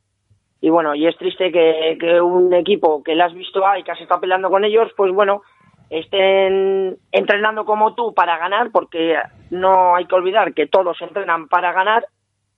[0.61, 4.01] y bueno, y es triste que, un equipo que le has visto ahí, que has
[4.03, 5.41] estado peleando con ellos, pues bueno,
[5.89, 9.17] estén entrenando como tú para ganar, porque
[9.51, 12.05] no hay que olvidar que todos entrenan para ganar,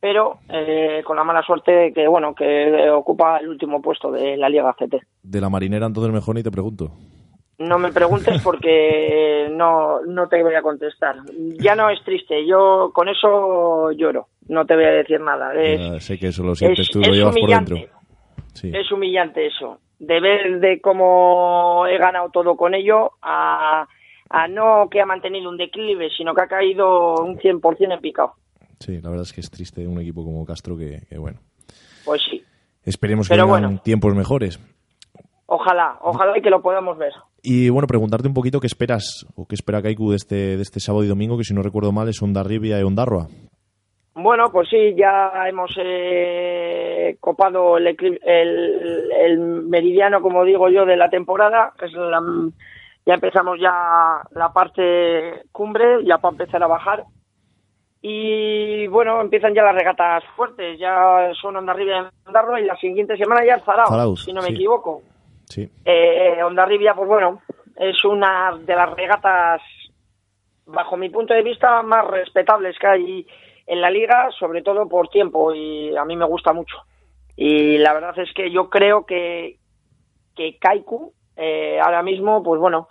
[0.01, 4.49] pero eh, con la mala suerte que, bueno, que ocupa el último puesto de la
[4.49, 4.97] Liga CT.
[5.23, 6.91] De la marinera, entonces mejor ni te pregunto.
[7.61, 11.17] No me preguntes porque no, no te voy a contestar.
[11.59, 15.55] Ya no es triste, yo con eso lloro, no te voy a decir nada.
[15.55, 17.77] Es, sé que eso lo sientes es- tú, lo llevas por dentro.
[18.55, 18.73] Sí.
[18.75, 23.87] es humillante eso, de ver de cómo he ganado todo con ello a,
[24.31, 28.33] a no que ha mantenido un declive, sino que ha caído un 100% en picado.
[28.81, 31.39] Sí, la verdad es que es triste un equipo como Castro que, que, bueno,
[32.07, 32.43] Pues sí,
[32.85, 33.81] esperemos que vengan bueno.
[33.85, 34.59] tiempos mejores.
[35.47, 37.13] ojalá, ojalá y que lo podamos ver.
[37.43, 40.81] Y bueno, preguntarte un poquito qué esperas o qué espera Kaiku de este, de este
[40.81, 43.29] sábado y domingo, que si no recuerdo mal es Ondarribia y Ondarroa.
[44.15, 50.97] Bueno, pues sí, ya hemos eh, copado el, el, el meridiano, como digo yo, de
[50.97, 51.73] la temporada.
[51.79, 52.21] que es la-
[53.07, 57.05] ya empezamos ya la parte cumbre, ya para empezar a bajar.
[58.03, 60.79] Y bueno, empiezan ya las regatas fuertes.
[60.79, 64.49] Ya son Ondarribia y Ondarroa y la siguiente semana ya el Zarao, si no me
[64.49, 64.55] sí.
[64.55, 65.03] equivoco.
[65.51, 67.43] Sí, Eh, Ondarribia, pues bueno,
[67.77, 69.61] es una de las regatas,
[70.65, 73.27] bajo mi punto de vista, más respetables que hay
[73.67, 76.77] en la liga, sobre todo por tiempo, y a mí me gusta mucho.
[77.35, 79.57] Y la verdad es que yo creo que,
[80.37, 82.87] que Kaiku, eh, ahora mismo, pues bueno,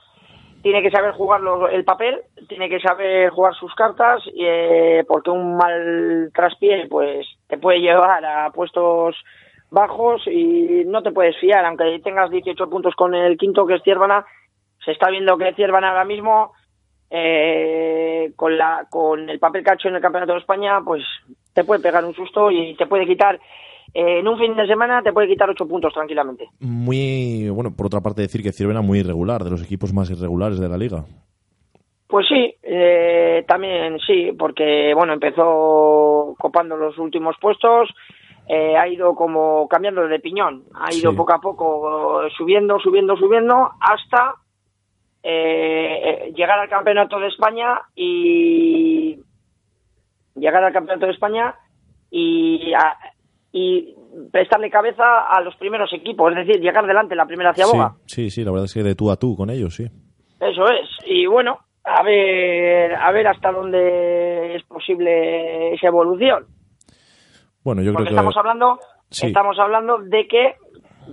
[0.62, 1.41] tiene que saber jugar
[1.72, 7.58] el papel, tiene que saber jugar sus cartas, eh, porque un mal traspié, pues te
[7.58, 9.15] puede llevar a puestos
[9.71, 13.84] bajos y no te puedes fiar, aunque tengas 18 puntos con el quinto que es
[13.84, 14.25] Ciervana,
[14.84, 16.53] se está viendo que Ciervana ahora mismo
[17.10, 21.03] eh, con la con el papel hecho en el Campeonato de España, pues
[21.53, 23.39] te puede pegar un susto y te puede quitar
[23.93, 26.47] eh, en un fin de semana te puede quitar 8 puntos tranquilamente.
[26.60, 30.60] muy, bueno, por otra parte decir que Ciervena muy irregular, de los equipos más irregulares
[30.60, 31.05] de la liga.
[32.08, 37.89] Pues sí, eh, también sí, porque bueno, empezó copando los últimos puestos,
[38.49, 41.17] eh, ha ido como cambiando de piñón, ha ido Sí.
[41.17, 44.33] poco a poco eh, subiendo, subiendo, subiendo, hasta
[45.23, 49.19] eh, eh, llegar al campeonato de España y
[50.35, 51.55] llegar al campeonato de España
[52.09, 52.97] y, a-
[53.51, 53.93] y
[54.31, 57.95] prestarle cabeza a los primeros equipos, es decir, llegar delante la primera Sí, ciaboga.
[58.05, 59.85] sí, sí, la verdad es que de tú a tú con ellos, sí.
[60.39, 60.89] Eso es.
[61.05, 66.45] Y bueno, a ver, a ver hasta dónde es posible esa evolución.
[67.63, 68.12] Bueno, yo creo que...
[68.12, 69.28] estamos hablando, Sí.
[69.28, 70.56] estamos hablando de que,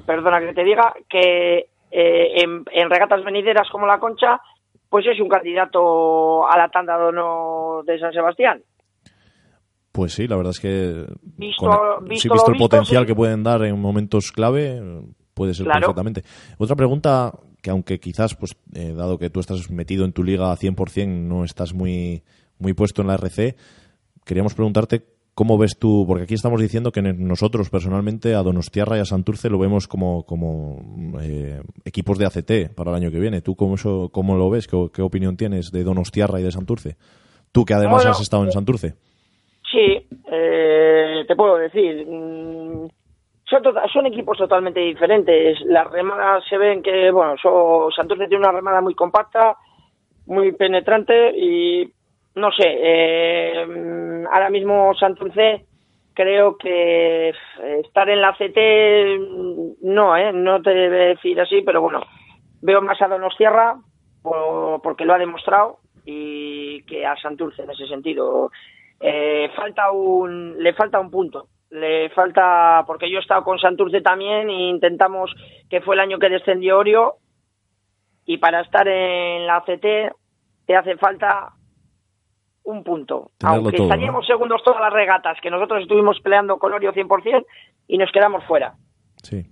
[0.06, 1.58] perdona que te diga, que
[1.90, 4.40] eh, en, en regatas venideras como la Concha,
[4.88, 8.62] pues es un candidato a la tanda de honor de San Sebastián.
[9.92, 13.06] Pues sí, la verdad es que Visto- con- visto sí, visto el visto, potencial sí.
[13.06, 14.80] que pueden dar en momentos clave,
[15.32, 15.80] puede ser Claro.
[15.80, 16.22] perfectamente.
[16.58, 20.52] Otra pregunta que aunque quizás, pues eh, dado que tú estás metido en tu liga
[20.52, 22.22] a 100%, no estás muy,
[22.58, 23.56] muy puesto en la RC,
[24.26, 25.02] queríamos preguntarte
[25.36, 29.50] cómo ves tú, porque aquí estamos diciendo que nosotros personalmente a Donostiarra y a Santurce
[29.50, 30.80] lo vemos como, como
[31.22, 33.42] eh, equipos de ACT para el año que viene.
[33.42, 34.66] ¿Tú cómo, eso, cómo lo ves?
[34.66, 36.96] ¿Qué, qué opinión tienes de Donostiarra y de Santurce?
[37.52, 38.94] Tú que además Bueno, has estado en Santurce.
[39.70, 42.06] Sí, eh, te puedo decir.
[42.08, 42.88] mm,
[43.48, 45.58] Son, tota- son equipos totalmente diferentes.
[45.66, 49.56] Las remadas se ven que, bueno, so- Santurce tiene una remada muy compacta,
[50.26, 51.84] muy penetrante y,
[52.36, 55.66] no sé, eh, ahora mismo Santurce
[56.14, 60.32] creo que eh, estar en la CT, no, ¿eh?
[60.32, 62.00] No te debe decir así, pero bueno,
[62.62, 63.76] veo más a Donostierra
[64.22, 68.50] por- porque lo ha demostrado y que a Santurce en ese sentido.
[69.00, 71.48] Eh, falta un, le falta un punto.
[71.70, 75.34] Le falta, porque yo he estado con Santurce también e intentamos,
[75.68, 77.14] que fue el año que descendió Orio,
[78.24, 80.14] y para estar en la CT
[80.66, 81.50] te hace falta
[82.66, 83.30] un punto.
[83.38, 87.44] Tenerlo Aunque todo, estaríamos segundos todas las regatas, que nosotros estuvimos peleando con Orio 100%
[87.88, 88.74] y nos quedamos fuera.
[89.22, 89.44] Sí.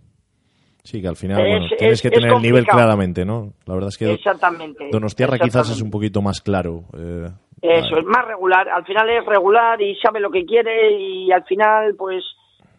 [0.82, 3.52] Sí, que al final, Es- bueno, tienes es- que tener el nivel claramente, ¿no?
[3.66, 4.88] La verdad es que Exactamente.
[4.92, 6.82] Donostiarra quizás es un poquito más claro.
[6.98, 7.28] eh,
[7.62, 8.68] Eso, es más regular.
[8.68, 12.22] Al final es regular y sabe lo que quiere y al final pues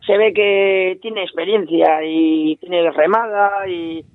[0.06, 4.06] se ve que tiene experiencia y tiene remada y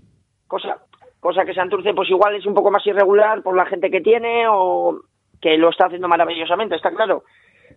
[0.47, 0.79] cosa
[1.19, 4.45] cosa que Santurce pues igual es un poco más irregular por la gente que tiene
[4.49, 5.01] o
[5.41, 7.25] que lo está haciendo maravillosamente, está claro.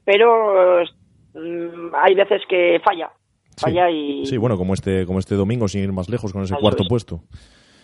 [0.05, 0.82] Pero
[1.34, 3.09] mm, hay veces que falla,
[3.57, 6.53] falla y Sí, bueno, como este, como este domingo, sin ir más lejos, con ese
[6.53, 6.89] Eso cuarto es.
[6.89, 7.20] puesto.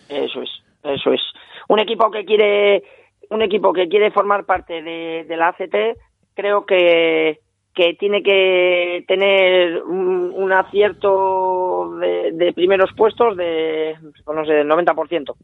[0.08, 0.50] Eso es,
[0.82, 1.20] eso es.
[1.68, 2.82] Un equipo que quiere,
[3.30, 5.74] un equipo que quiere formar parte de, de la ACT,
[6.34, 7.38] creo que,
[7.74, 14.52] que tiene que tener un, un acierto de, de primeros puestos de, pues no sé,
[14.52, 15.34] del 90%.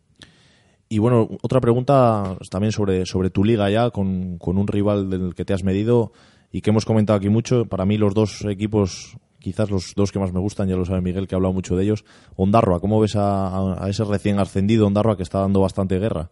[0.88, 5.34] Y bueno, otra pregunta también sobre, sobre tu liga ya, con, con un rival del
[5.34, 6.12] que te has medido
[6.52, 7.66] y que hemos comentado aquí mucho.
[7.66, 11.00] Para mí los dos equipos, quizás los dos que más me gustan, ya lo sabe
[11.00, 12.04] Miguel, que ha hablado mucho de ellos.
[12.36, 16.30] Ondarroa, ¿cómo ves a, a- ese recién ascendido Ondarroa que está dando bastante guerra?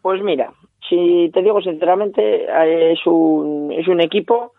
[0.00, 0.52] Pues mira,
[0.88, 4.52] si te digo sinceramente, eh, es un, es un equipo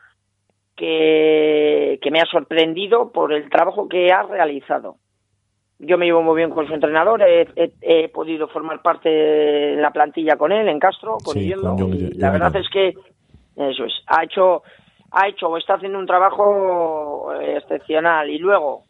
[0.76, 4.98] que, que me ha sorprendido por el trabajo que ha realizado.
[5.80, 9.82] Yo me llevo muy bien con su entrenador, he, he- he podido formar parte en
[9.82, 12.96] la plantilla con él, en Castro, con Sí, con y La verdad es que,
[13.56, 14.64] eso es, ha hecho,
[15.12, 18.30] ha hecho o está haciendo un trabajo eh, excepcional.
[18.30, 18.84] Y luego,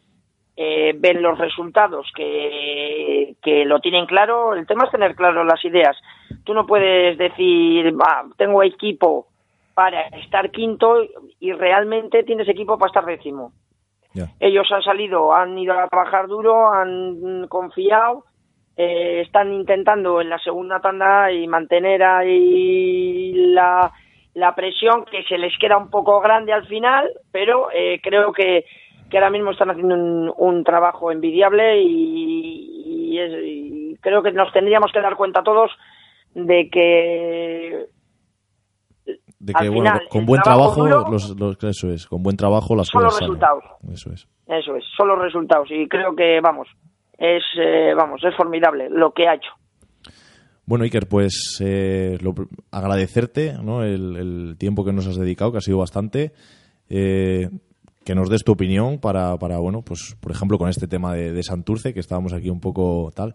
[0.56, 4.54] eh, ven los resultados que, que lo tienen claro.
[4.54, 5.96] El tema es tener claro las ideas.
[6.44, 9.26] Tú no puedes decir, "Va, tengo equipo
[9.74, 11.02] para estar quinto
[11.38, 13.52] y realmente tienes equipo para estar décimo.
[14.40, 18.24] Ellos han salido, han ido a trabajar duro, han confiado,
[18.76, 23.90] eh, están intentando en la segunda tanda y mantener ahí la,
[24.34, 28.64] la presión que se les queda un poco grande al final, pero eh, creo que,
[29.10, 34.30] que ahora mismo están haciendo un, un trabajo envidiable y, y es- y creo que
[34.32, 35.72] nos tendríamos que dar cuenta todos
[36.34, 37.86] de que
[39.40, 42.36] De Al que, bueno, final, con buen trabajo trabajo, los, los- eso es, con buen
[42.36, 43.40] trabajo las Son los cosas salen.
[43.40, 43.64] resultados.
[43.92, 44.26] Eso es.
[44.48, 46.66] eso es, son los resultados y creo que vamos,
[47.18, 49.50] es eh, vamos, es formidable lo que ha hecho.
[50.66, 52.34] Bueno, Iker, pues eh, lo-
[52.72, 53.82] agradecerte ¿no?
[53.84, 56.32] el, el tiempo que nos has dedicado, que ha sido bastante.
[56.90, 57.48] eh,
[58.04, 61.30] que nos des tu opinión para, para, bueno, pues por ejemplo con este tema de,
[61.32, 63.34] de Santurce, que estábamos aquí un poco tal.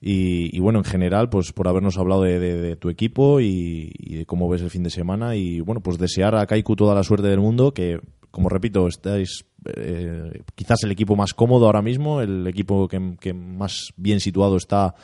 [0.00, 4.48] Y, y, bueno, en general, pues por habernos hablado de, tu equipo y, de cómo
[4.48, 5.36] ves el fin de semana.
[5.36, 9.46] Y bueno, pues desear a Kaiku toda la suerte del mundo, que como repito, estáis
[9.76, 14.94] eh, quizás el equipo más cómodo ahora mismo, el equipo que, más bien situado está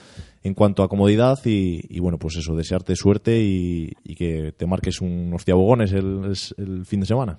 [0.43, 1.39] en cuanto a comodidad.
[1.47, 6.85] Y, bueno, pues eso, desearte suerte y, y que te marques unos tiabogones el, el
[6.85, 7.39] fin de semana.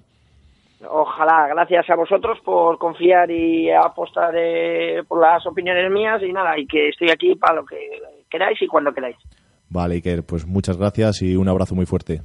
[1.13, 6.57] Ojalá, gracias a vosotros por confiar y apostar eh, por las opiniones mías y nada,
[6.57, 7.77] y que estoy aquí para lo que
[8.29, 9.17] queráis y cuando queráis.
[9.69, 12.21] Vale, Iker, pues muchas gracias y un abrazo muy fuerte.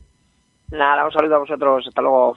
[0.71, 2.35] Nada, un saludo a vosotros, hasta luego.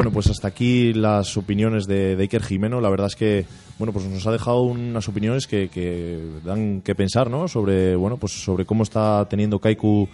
[0.00, 2.80] Bueno, pues hasta aquí las opiniones de, de Jimeno.
[2.80, 3.44] La verdad es que,
[3.78, 7.48] bueno, pues nos ha dejado unas opiniones que, que dan que pensar, ¿no?
[7.48, 10.08] Sobre, bueno, pues sobre cómo está teniendo Kaiku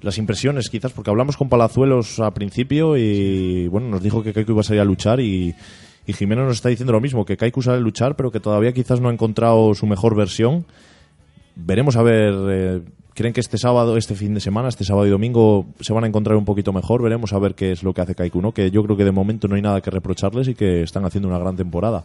[0.00, 4.50] las impresiones, quizás, porque hablamos con Palazuelos al principio y, bueno, nos dijo que Kaiku
[4.50, 5.54] iba a salir a luchar y,
[6.04, 8.72] y Jimeno nos está diciendo lo mismo, que Kaiku sale a luchar, pero que todavía
[8.72, 10.66] quizás no ha encontrado su mejor versión.
[11.54, 12.34] Veremos a ver.
[12.50, 12.80] eh,
[13.18, 16.06] ¿Creen que este sábado, este fin de semana, este sábado y domingo, se van a
[16.06, 17.02] encontrar un poquito mejor?
[17.02, 18.52] Veremos a ver qué es lo que hace Kaiku, ¿no?
[18.52, 21.26] Que yo creo que de momento no hay nada que reprocharles y que están haciendo
[21.26, 22.04] una gran temporada.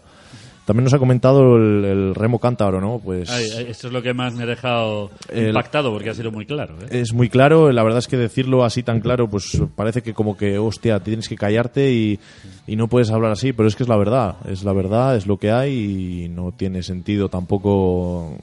[0.65, 2.97] También nos ha comentado el, el Remo Cántabro, ¿no?
[3.03, 6.13] Pues Ay, ay, esto es lo que más me ha dejado El- impactado porque ha
[6.13, 6.75] sido muy claro.
[6.83, 7.01] ¿eh?
[7.01, 7.69] es muy claro.
[7.73, 11.27] La verdad es que decirlo así tan claro, pues parece que como que, hostia, tienes
[11.27, 12.17] que callarte y,
[12.65, 14.37] y no puedes hablar así, pero es que es la verdad.
[14.47, 18.37] Es la verdad, es lo que hay y no tiene sentido tampoco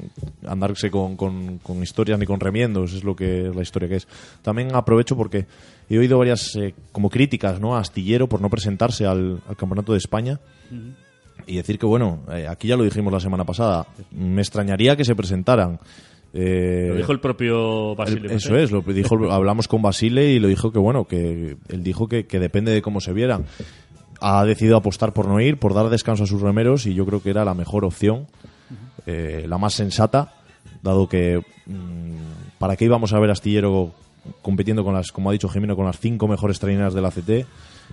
[0.47, 2.93] andarse con, con- con historias ni con remiendos.
[2.93, 4.09] Es lo que es la historia que es.
[4.43, 5.47] También aprovecho porque
[5.89, 7.77] he oído varias eh, como críticas, ¿no?
[7.77, 10.39] A Astillero por no presentarse al, al Campeonato de España.
[11.47, 15.05] Y decir que, bueno, eh, aquí ya lo dijimos la semana pasada, me extrañaría que
[15.05, 15.79] se presentaran.
[16.33, 18.31] Eh, Lo dijo el propio el- Basilio.
[18.31, 22.07] eso es, lo dijo, hablamos con Basile y lo dijo que bueno, que él dijo
[22.09, 23.47] que, que depende de cómo se vieran.
[24.21, 27.23] Ha decidido apostar por no ir, por dar descanso a sus remeros y yo creo
[27.23, 28.27] que era la mejor opción,
[29.07, 30.35] eh, la más sensata,
[30.83, 33.93] dado que mm, para qué íbamos a ver a Astillero
[34.43, 37.31] compitiendo con las, como ha dicho Jimeno, con las cinco mejores traineras del ACT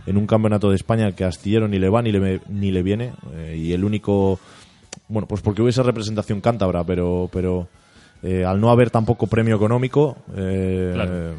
[0.05, 2.83] en un campeonato de España que a Astillero ni le va ni le, ni le
[2.83, 4.39] viene eh, y el único
[5.09, 7.67] bueno, pues porque hubiese representación cántabra, pero, pero
[8.23, 11.35] eh, al no haber tampoco premio económico, eh, Claro.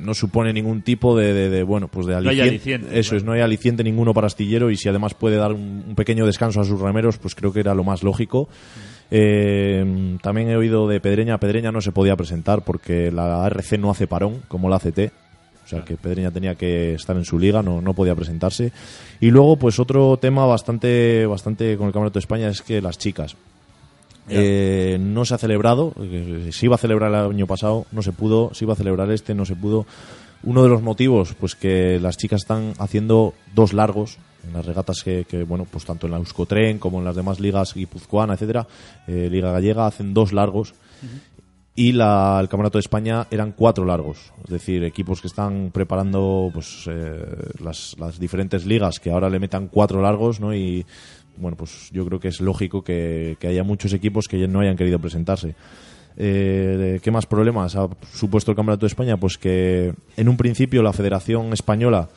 [0.00, 2.48] no supone ningún tipo de, de- de, bueno, pues de hay aliciente.
[2.48, 5.84] aliciente, Eso es, no hay aliciente ninguno para astillero y si además puede dar un,
[5.88, 8.48] un pequeño descanso a sus remeros, pues creo que era lo más lógico.
[9.10, 13.90] Eh, también he oído de Pedreña, Pedreña no se podía presentar porque la ARC no
[13.90, 15.12] hace parón, como la ACT.
[15.70, 18.72] O sea que Pedreña tenía que estar en su liga, no, no podía presentarse.
[19.20, 22.98] Y luego, pues otro tema bastante, bastante con el Campeonato de España es que las
[22.98, 23.36] chicas.
[24.28, 28.10] Eh, no se ha celebrado, eh, se iba a celebrar el año pasado, no se
[28.10, 29.86] pudo, se iba a celebrar este, no se pudo.
[30.42, 35.04] Uno de los motivos, pues que las chicas están haciendo dos largos en las regatas
[35.04, 38.66] que, que, bueno, pues tanto en la Euskotren como en las demás ligas guipuzcoana, etcétera,
[39.06, 40.74] eh, Liga Gallega, hacen dos largos
[41.74, 44.32] y la, el Campeonato de España eran cuatro largos.
[44.44, 47.24] Es decir, equipos que están preparando pues, eh,
[47.62, 50.54] las, las diferentes ligas que ahora le metan cuatro largos, ¿no?
[50.54, 50.84] Y
[51.36, 54.98] bueno, pues yo creo que es lógico que, haya muchos equipos que no hayan querido
[54.98, 55.54] presentarse.
[56.16, 59.16] Eh, ¿Qué más problemas ha supuesto el Campeonato de España?
[59.16, 62.08] Pues que en un principio la Federación Española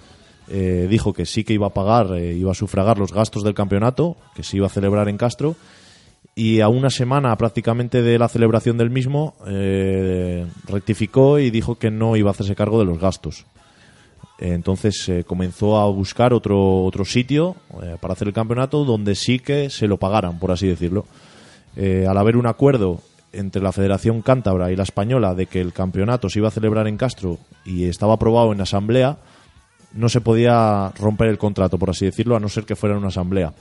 [0.49, 3.53] eh, dijo que sí que iba a pagar, eh, iba a sufragar los gastos del
[3.53, 5.55] campeonato, que se iba a celebrar en Castro,
[6.35, 11.91] y a una semana prácticamente de la celebración del mismo eh, rectificó y dijo que
[11.91, 13.45] no iba a hacerse cargo de los gastos.
[14.39, 19.39] Entonces eh, comenzó a buscar otro, otro sitio eh, para hacer el campeonato donde sí
[19.39, 21.05] que se lo pagaran, por así decirlo.
[21.75, 23.01] Al haber un acuerdo
[23.31, 26.87] entre la Federación Cántabra y la Española de que el campeonato se iba a celebrar
[26.87, 29.17] en Castro y estaba aprobado en asamblea,
[29.93, 32.99] no se podía romper el contrato, por así decirlo, a no ser que fuera en
[32.99, 33.53] una asamblea.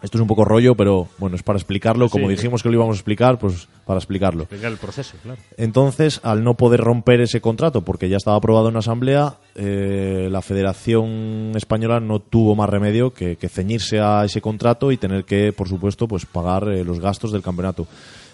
[0.00, 2.08] Esto es un poco rollo, pero bueno, es para explicarlo.
[2.08, 2.36] Como Sí.
[2.36, 4.42] dijimos que lo íbamos a explicar, pues para explicarlo.
[4.44, 5.40] Explicar el proceso, claro.
[5.56, 10.40] Entonces, al no poder romper ese contrato, porque ya estaba aprobado en asamblea, eh, la
[10.40, 15.52] Federación Española no tuvo más remedio que, que ceñirse a ese contrato y tener que,
[15.52, 17.86] por supuesto, pues pagar eh, los gastos del campeonato.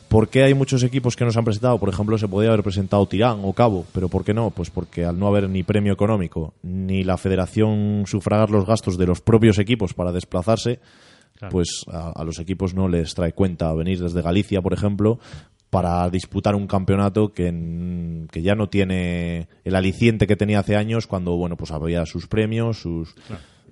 [0.09, 1.79] ¿Por qué hay muchos equipos que no se han presentado?
[1.79, 4.51] Por ejemplo, se podía haber presentado Tirán o Cabo, pero ¿por qué no?
[4.51, 9.07] Pues porque al no haber ni premio económico, ni la Federación sufragar los gastos de
[9.07, 10.79] los propios equipos para desplazarse,
[11.51, 15.19] pues a, a los equipos no les trae cuenta venir desde Galicia, por ejemplo,
[15.71, 21.09] para disputar un campeonato que, que ya no tiene el aliciente que tenía hace años
[21.09, 23.15] cuando bueno pues había sus premios, sus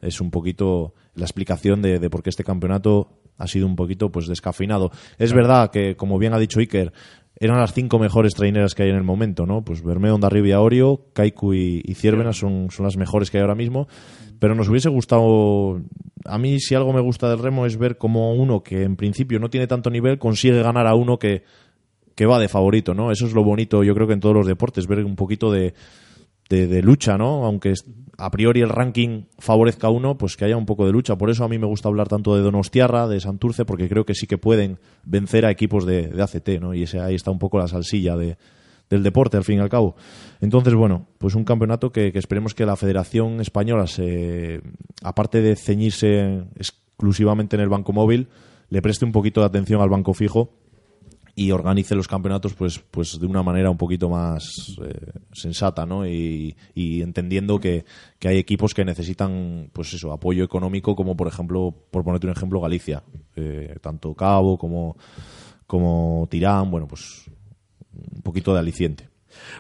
[0.01, 4.11] es un poquito la explicación de, de por qué este campeonato ha sido un poquito
[4.11, 4.91] pues descafeinado.
[5.17, 6.93] Es verdad que como bien ha dicho Iker
[7.37, 9.63] eran las cinco mejores traineras que hay en el momento, ¿no?
[9.63, 13.55] Pues Bermeo, Ondarribia, Orio, Kaiku y, y Ciervena son, son las mejores que hay ahora
[13.55, 13.89] mismo.
[14.43, 15.80] Pero nos hubiese gustado.
[16.24, 19.38] A mí, si algo me gusta del remo, es ver cómo uno que en principio
[19.38, 21.45] no tiene tanto nivel consigue ganar a uno que,
[22.16, 23.12] que va de favorito, ¿no?
[23.12, 25.74] Eso es lo bonito, yo creo que en todos los deportes, ver un poquito de,
[26.49, 27.47] de, lucha, ¿no?
[27.47, 27.74] Aunque
[28.18, 31.16] a priori el ranking favorezca a uno, pues que haya un poco de lucha.
[31.16, 34.16] Por eso a mí me gusta hablar tanto de Donostiarra, de Santurce, porque creo que
[34.16, 36.74] sí que pueden vencer a equipos de, de ACT, ¿no?
[36.74, 38.38] Y ese, ahí está un poco la salsilla de,
[38.93, 39.97] del deporte, al fin y al cabo.
[40.40, 44.61] Entonces, bueno, pues un campeonato que, esperemos que la Federación Española, se,
[45.03, 48.28] aparte de ceñirse exclusivamente en el banco móvil,
[48.68, 50.53] le preste un poquito de atención al banco fijo
[51.34, 56.07] y organice los campeonatos pues pues de una manera un poquito más eh, sensata no
[56.07, 57.86] y, entendiendo que,
[58.18, 62.34] que hay equipos que necesitan pues eso apoyo económico como por ejemplo por ponerte un
[62.34, 63.03] ejemplo Galicia
[63.34, 64.95] Eh, tanto Cabo como
[65.66, 67.30] como Tirán bueno pues
[67.95, 69.09] un poquito de aliciente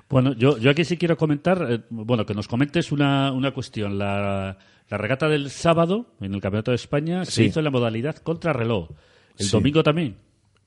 [0.08, 3.98] Bueno, yo, yo aquí sí quiero comentar, eh, bueno, que nos comentes una, una cuestión.
[3.98, 4.58] La,
[4.88, 8.90] la regata del sábado en el Campeonato de España se hizo en la modalidad contrarreloj.
[9.38, 9.52] ¿El Sí.
[9.52, 10.16] domingo también?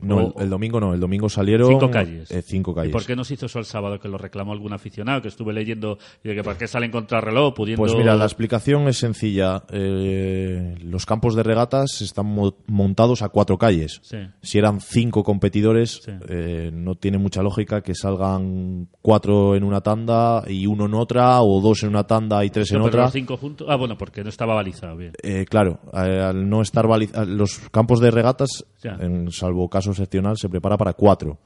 [0.08, 2.30] No el, el domingo no el domingo salieron Cinco calles.
[2.32, 4.00] eh, cinco calles ¿Y por qué no se hizo eso el sábado?
[4.00, 7.54] Que lo reclamó algún aficionado, que estuve leyendo, y de que por qué salen contrarreloj
[7.54, 7.82] pudiendo...
[7.82, 9.64] Pues mira, la explicación es sencilla.
[9.72, 14.00] Eh, los campos de regatas están mo- montados a cuatro calles.
[14.04, 14.18] Sí.
[14.42, 16.12] Si eran cinco competidores, Sí.
[16.30, 21.42] eh, no tiene mucha lógica que salgan cuatro en una tanda y uno en otra,
[21.42, 23.04] o dos en una tanda y tres No, en pero otra.
[23.04, 23.68] los cinco juntos...
[23.70, 25.14] Ah, bueno, porque no estaba balizado, bien.
[25.24, 30.38] Eh, claro, al no estar baliz- a- los campos de regatas, en salvo caso excepcional,
[30.38, 31.40] se prepara para cuatro.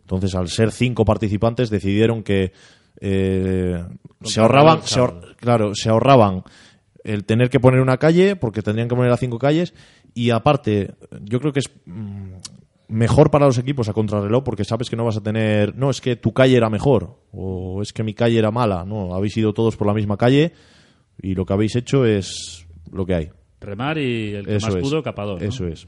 [0.00, 2.52] Entonces, al ser cinco participantes, decidieron que
[3.00, 3.82] eh,
[4.22, 6.42] se ahorraban, se ahor- claro, se ahorraban
[7.02, 9.74] el tener que poner una calle, porque tendrían que poner a cinco calles,
[10.14, 12.32] y aparte, yo creo que es mm,
[12.88, 16.00] mejor para los equipos a contrarreloj, porque sabes que no vas a tener, no, es
[16.00, 19.52] que tu calle era mejor, o es que mi calle era mala, no, habéis ido
[19.52, 20.52] todos por la misma calle,
[21.20, 23.30] y lo que habéis hecho es lo que hay.
[23.60, 24.82] Remar y el que Eso más es.
[24.82, 25.40] pudo, capador.
[25.42, 25.48] ¿no?
[25.48, 25.86] Eso es.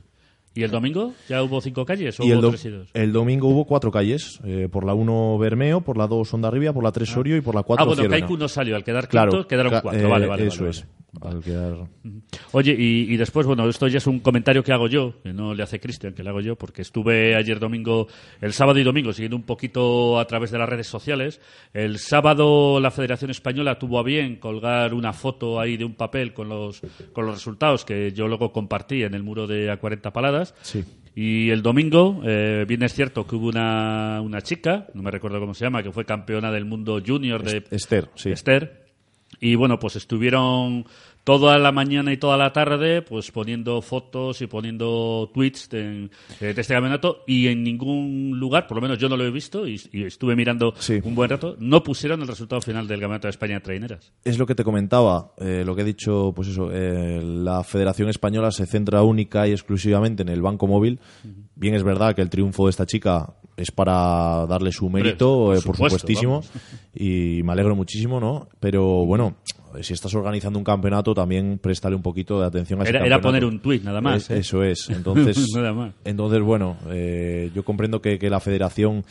[0.57, 1.13] ¿Y el domingo?
[1.29, 2.89] ¿Ya hubo cinco calles o Y el, hubo do- tres y dos?
[2.95, 4.41] el domingo hubo cuatro calles.
[4.45, 7.55] eh, por la 1 Bermeo, por la 2 Ondarribia, por la 3 Sorio y por
[7.55, 8.27] la 4 Ah, bueno, Ciervena.
[8.27, 8.75] Kaiku no salió.
[8.77, 10.01] Al quedar Claro, quinto, quedaron ca- cuatro.
[10.01, 10.47] eh, vale, vale.
[10.47, 10.81] Eso vale, es.
[10.83, 10.96] vale.
[11.43, 11.89] Quedar-
[12.53, 15.55] Oye, y, y después, bueno, esto ya es un comentario que hago yo, que no
[15.55, 18.07] le hace Cristian, que le hago yo, porque estuve ayer domingo,
[18.43, 21.41] el sábado y domingo, siguiendo un poquito a través de las redes sociales.
[21.73, 26.35] El sábado la Federación Española tuvo a bien colgar una foto ahí de un papel
[26.35, 26.83] con los,
[27.15, 30.55] con los resultados que yo luego compartí en el muro de A40 Paladas.
[30.61, 30.85] Sí.
[31.15, 35.41] Y el domingo, eh, bien es cierto que hubo una, una chica, no me recuerdo
[35.41, 38.31] cómo se llama, que fue campeona del mundo junior de Esther, sí.
[38.33, 38.86] Esther.
[39.41, 40.85] Y bueno, pues estuvieron
[41.25, 46.09] toda la mañana y toda la tarde pues poniendo fotos y poniendo tweets de,
[46.39, 49.67] de este campeonato y en ningún lugar, por lo menos yo no lo he visto
[49.67, 51.01] y, y estuve mirando Sí.
[51.03, 54.13] un buen rato, no pusieron el resultado final del campeonato de España de traineras.
[54.25, 58.09] Es lo que te comentaba, eh, lo que he dicho, pues eso, eh, la Federación
[58.09, 61.01] Española se centra única y exclusivamente en el Banco Móvil.
[61.57, 65.57] Bien es verdad que el triunfo de esta chica es para darle su mérito, por
[65.57, 66.51] eh, por supuesto, supuestísimo, vamos.
[66.95, 68.49] y me alegro muchísimo, ¿no?
[68.61, 69.37] Pero bueno,
[69.81, 73.21] si estás organizando un campeonato, también préstale un poquito de atención a ese Era, era
[73.21, 74.25] poner un tuit nada más.
[74.25, 74.39] Es- ¿eh?
[74.41, 74.91] Eso es.
[74.91, 75.95] Entonces, Nada más.
[76.05, 79.05] entonces bueno, eh, yo comprendo que, que la federación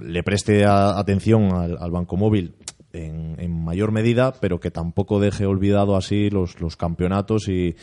[0.00, 2.52] le preste a- atención al, al Banco Móvil
[2.92, 7.76] en, en mayor medida, pero que tampoco deje olvidado así los, los campeonatos y,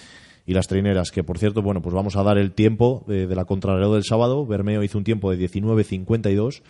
[0.47, 1.11] y las traineras.
[1.11, 4.03] Que por cierto, bueno, pues vamos a dar el tiempo de, de la contrarreloj del
[4.03, 4.47] sábado.
[4.47, 6.63] Bermeo hizo un tiempo de 19.52.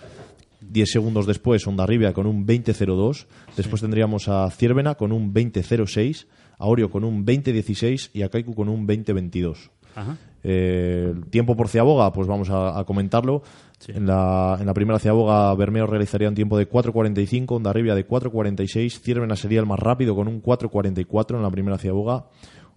[0.59, 3.27] 10 segundos después, Ondarribia con un 20.02.
[3.55, 6.25] Después tendríamos a Ciervena con un 20.06.
[6.57, 9.69] A Orio con un 20.16 y a Kaiku con un 20.22.
[9.95, 10.17] Ajá.
[10.43, 13.43] Eh, tiempo por Ciaboga, pues vamos a, a comentarlo.
[13.87, 19.01] En, la, en la primera Ciaboga, Bermeo realizaría un tiempo de 4.45, Ondarribia de 4.46,
[19.01, 22.25] Ciervena sería el más rápido con un 4.44 en la primera Ciaboga,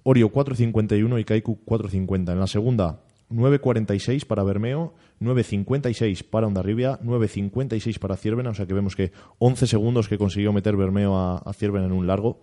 [0.03, 2.33] Orio 4.51 y Kaiku 4.50.
[2.33, 8.75] En la segunda, 9.46 para Bermeo, 9.56 para Ondarribia, 9.56 para Ciervena, o sea que
[8.75, 12.41] vemos que 11 segundos que consiguió meter Bermeo a, a Ciervena en un largo.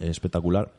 [0.00, 0.72] Espectacular.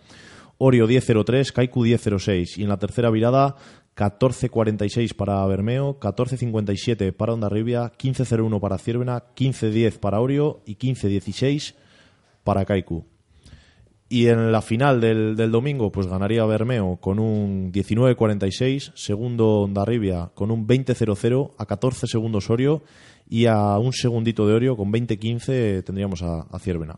[0.58, 2.58] Orio 10.03, Kaiku 10.06.
[2.58, 3.56] Y en la tercera virada,
[3.96, 11.76] 14.46 para Bermeo, 14.57 para Ondarribia, 15.01 para Ciervena, 15.10 para Orio y 15.16
[12.44, 13.06] para Kaiku.
[14.12, 20.32] Y en la final del, del domingo, pues ganaría Bermeo con un 19.46, segundo Ondarribia
[20.34, 22.82] con un 20.00, a 14 segundos Orio
[23.30, 26.98] y a un segundito de Orio con 20.15 tendríamos a, a Ciervena.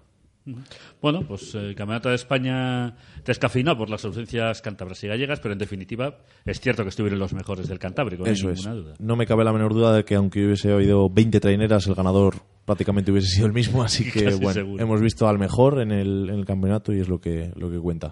[1.02, 5.60] Bueno, pues el Campeonato de España descafeinado por las ausencias cántabras y gallegas, pero en
[5.60, 8.66] definitiva es cierto que estuvieron los mejores del Cantábrico, no hay Eso es.
[8.66, 8.94] ninguna duda.
[9.00, 12.36] No me cabe la menor duda de que aunque hubiese habido 20 traineras, el ganador
[12.72, 13.84] prácticamente hubiese sido el mismo.
[13.84, 14.84] Así que, Casi bueno, seguro.
[14.84, 17.78] hemos visto al mejor en el, en el campeonato y es lo que, lo que
[17.80, 18.12] cuenta.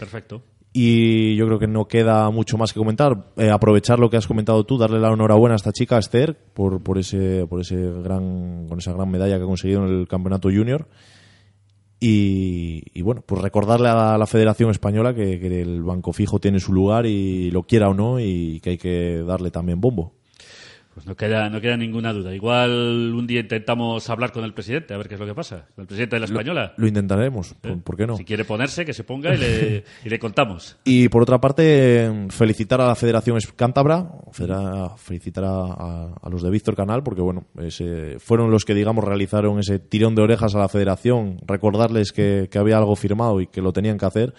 [0.00, 0.42] Perfecto.
[0.72, 3.32] Y yo creo que no queda mucho más que comentar.
[3.36, 6.36] Eh, aprovechar lo que has comentado tú, darle la enhorabuena a esta chica, a Esther,
[6.52, 10.08] por, por ese, por ese gran, con esa gran medalla que ha conseguido en el
[10.08, 10.88] campeonato junior.
[12.00, 16.60] Y, y bueno, pues recordarle a la, Federación Española que, que el Banco Fijo tiene
[16.60, 20.17] su lugar y lo quiera o no y que hay que darle también bombo.
[20.98, 22.34] Pues no queda, no queda ninguna duda.
[22.34, 25.66] Igual un día intentamos hablar con el presidente, a ver qué es lo que pasa.
[25.76, 26.74] Con el presidente de la Española.
[26.76, 28.16] Lo intentaremos, ¿por, por qué no?
[28.16, 30.76] Si quiere ponerse, que se ponga y le, y le contamos.
[30.82, 34.10] Y por otra parte, felicitar a la Federación Cántabra,
[34.96, 39.04] felicitar a, a- a los de Víctor Canal, porque bueno, ese- fueron los que, digamos,
[39.04, 43.46] realizaron ese tirón de orejas a la Federación, recordarles que, que había algo firmado y
[43.46, 44.34] que lo tenían que hacer.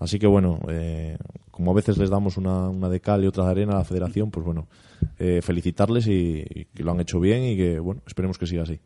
[0.00, 1.18] Así que bueno, eh,
[1.52, 3.84] como a veces les damos una, una de cal y otra de arena a la
[3.84, 4.66] Federación, pues bueno,
[5.18, 8.62] eh, felicitarles y, y que lo han hecho bien y que, bueno, esperemos que siga
[8.62, 8.78] así.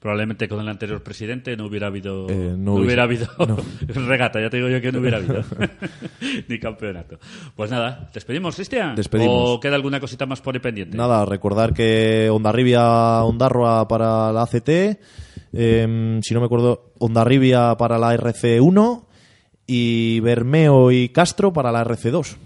[0.00, 3.26] Probablemente con el anterior presidente no hubiera habido, Eh, no no hubiera habido
[3.88, 5.44] regata, ya te digo yo que no hubiera habido
[6.48, 7.18] ni campeonato.
[7.54, 8.94] Pues nada, ¿despedimos, Cristian?
[8.96, 9.34] Despedimos.
[9.36, 10.96] ¿O queda alguna cosita más por ahí pendiente?
[10.96, 14.98] Nada, recordar que Ondarribia, Ondarroa para la ACT,
[15.52, 19.04] em, si no me acuerdo, Ondarribia para la RC1
[19.66, 22.38] y Bermeo y Castro para la RC2.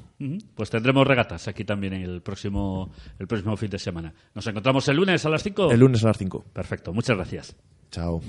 [0.54, 4.14] Pues tendremos regatas aquí también el próximo, el próximo fin de semana.
[4.34, 5.70] Nos encontramos el lunes a las 5.
[5.70, 6.44] El lunes a las 5.
[6.52, 7.56] Perfecto, muchas gracias.
[7.90, 8.20] Chao.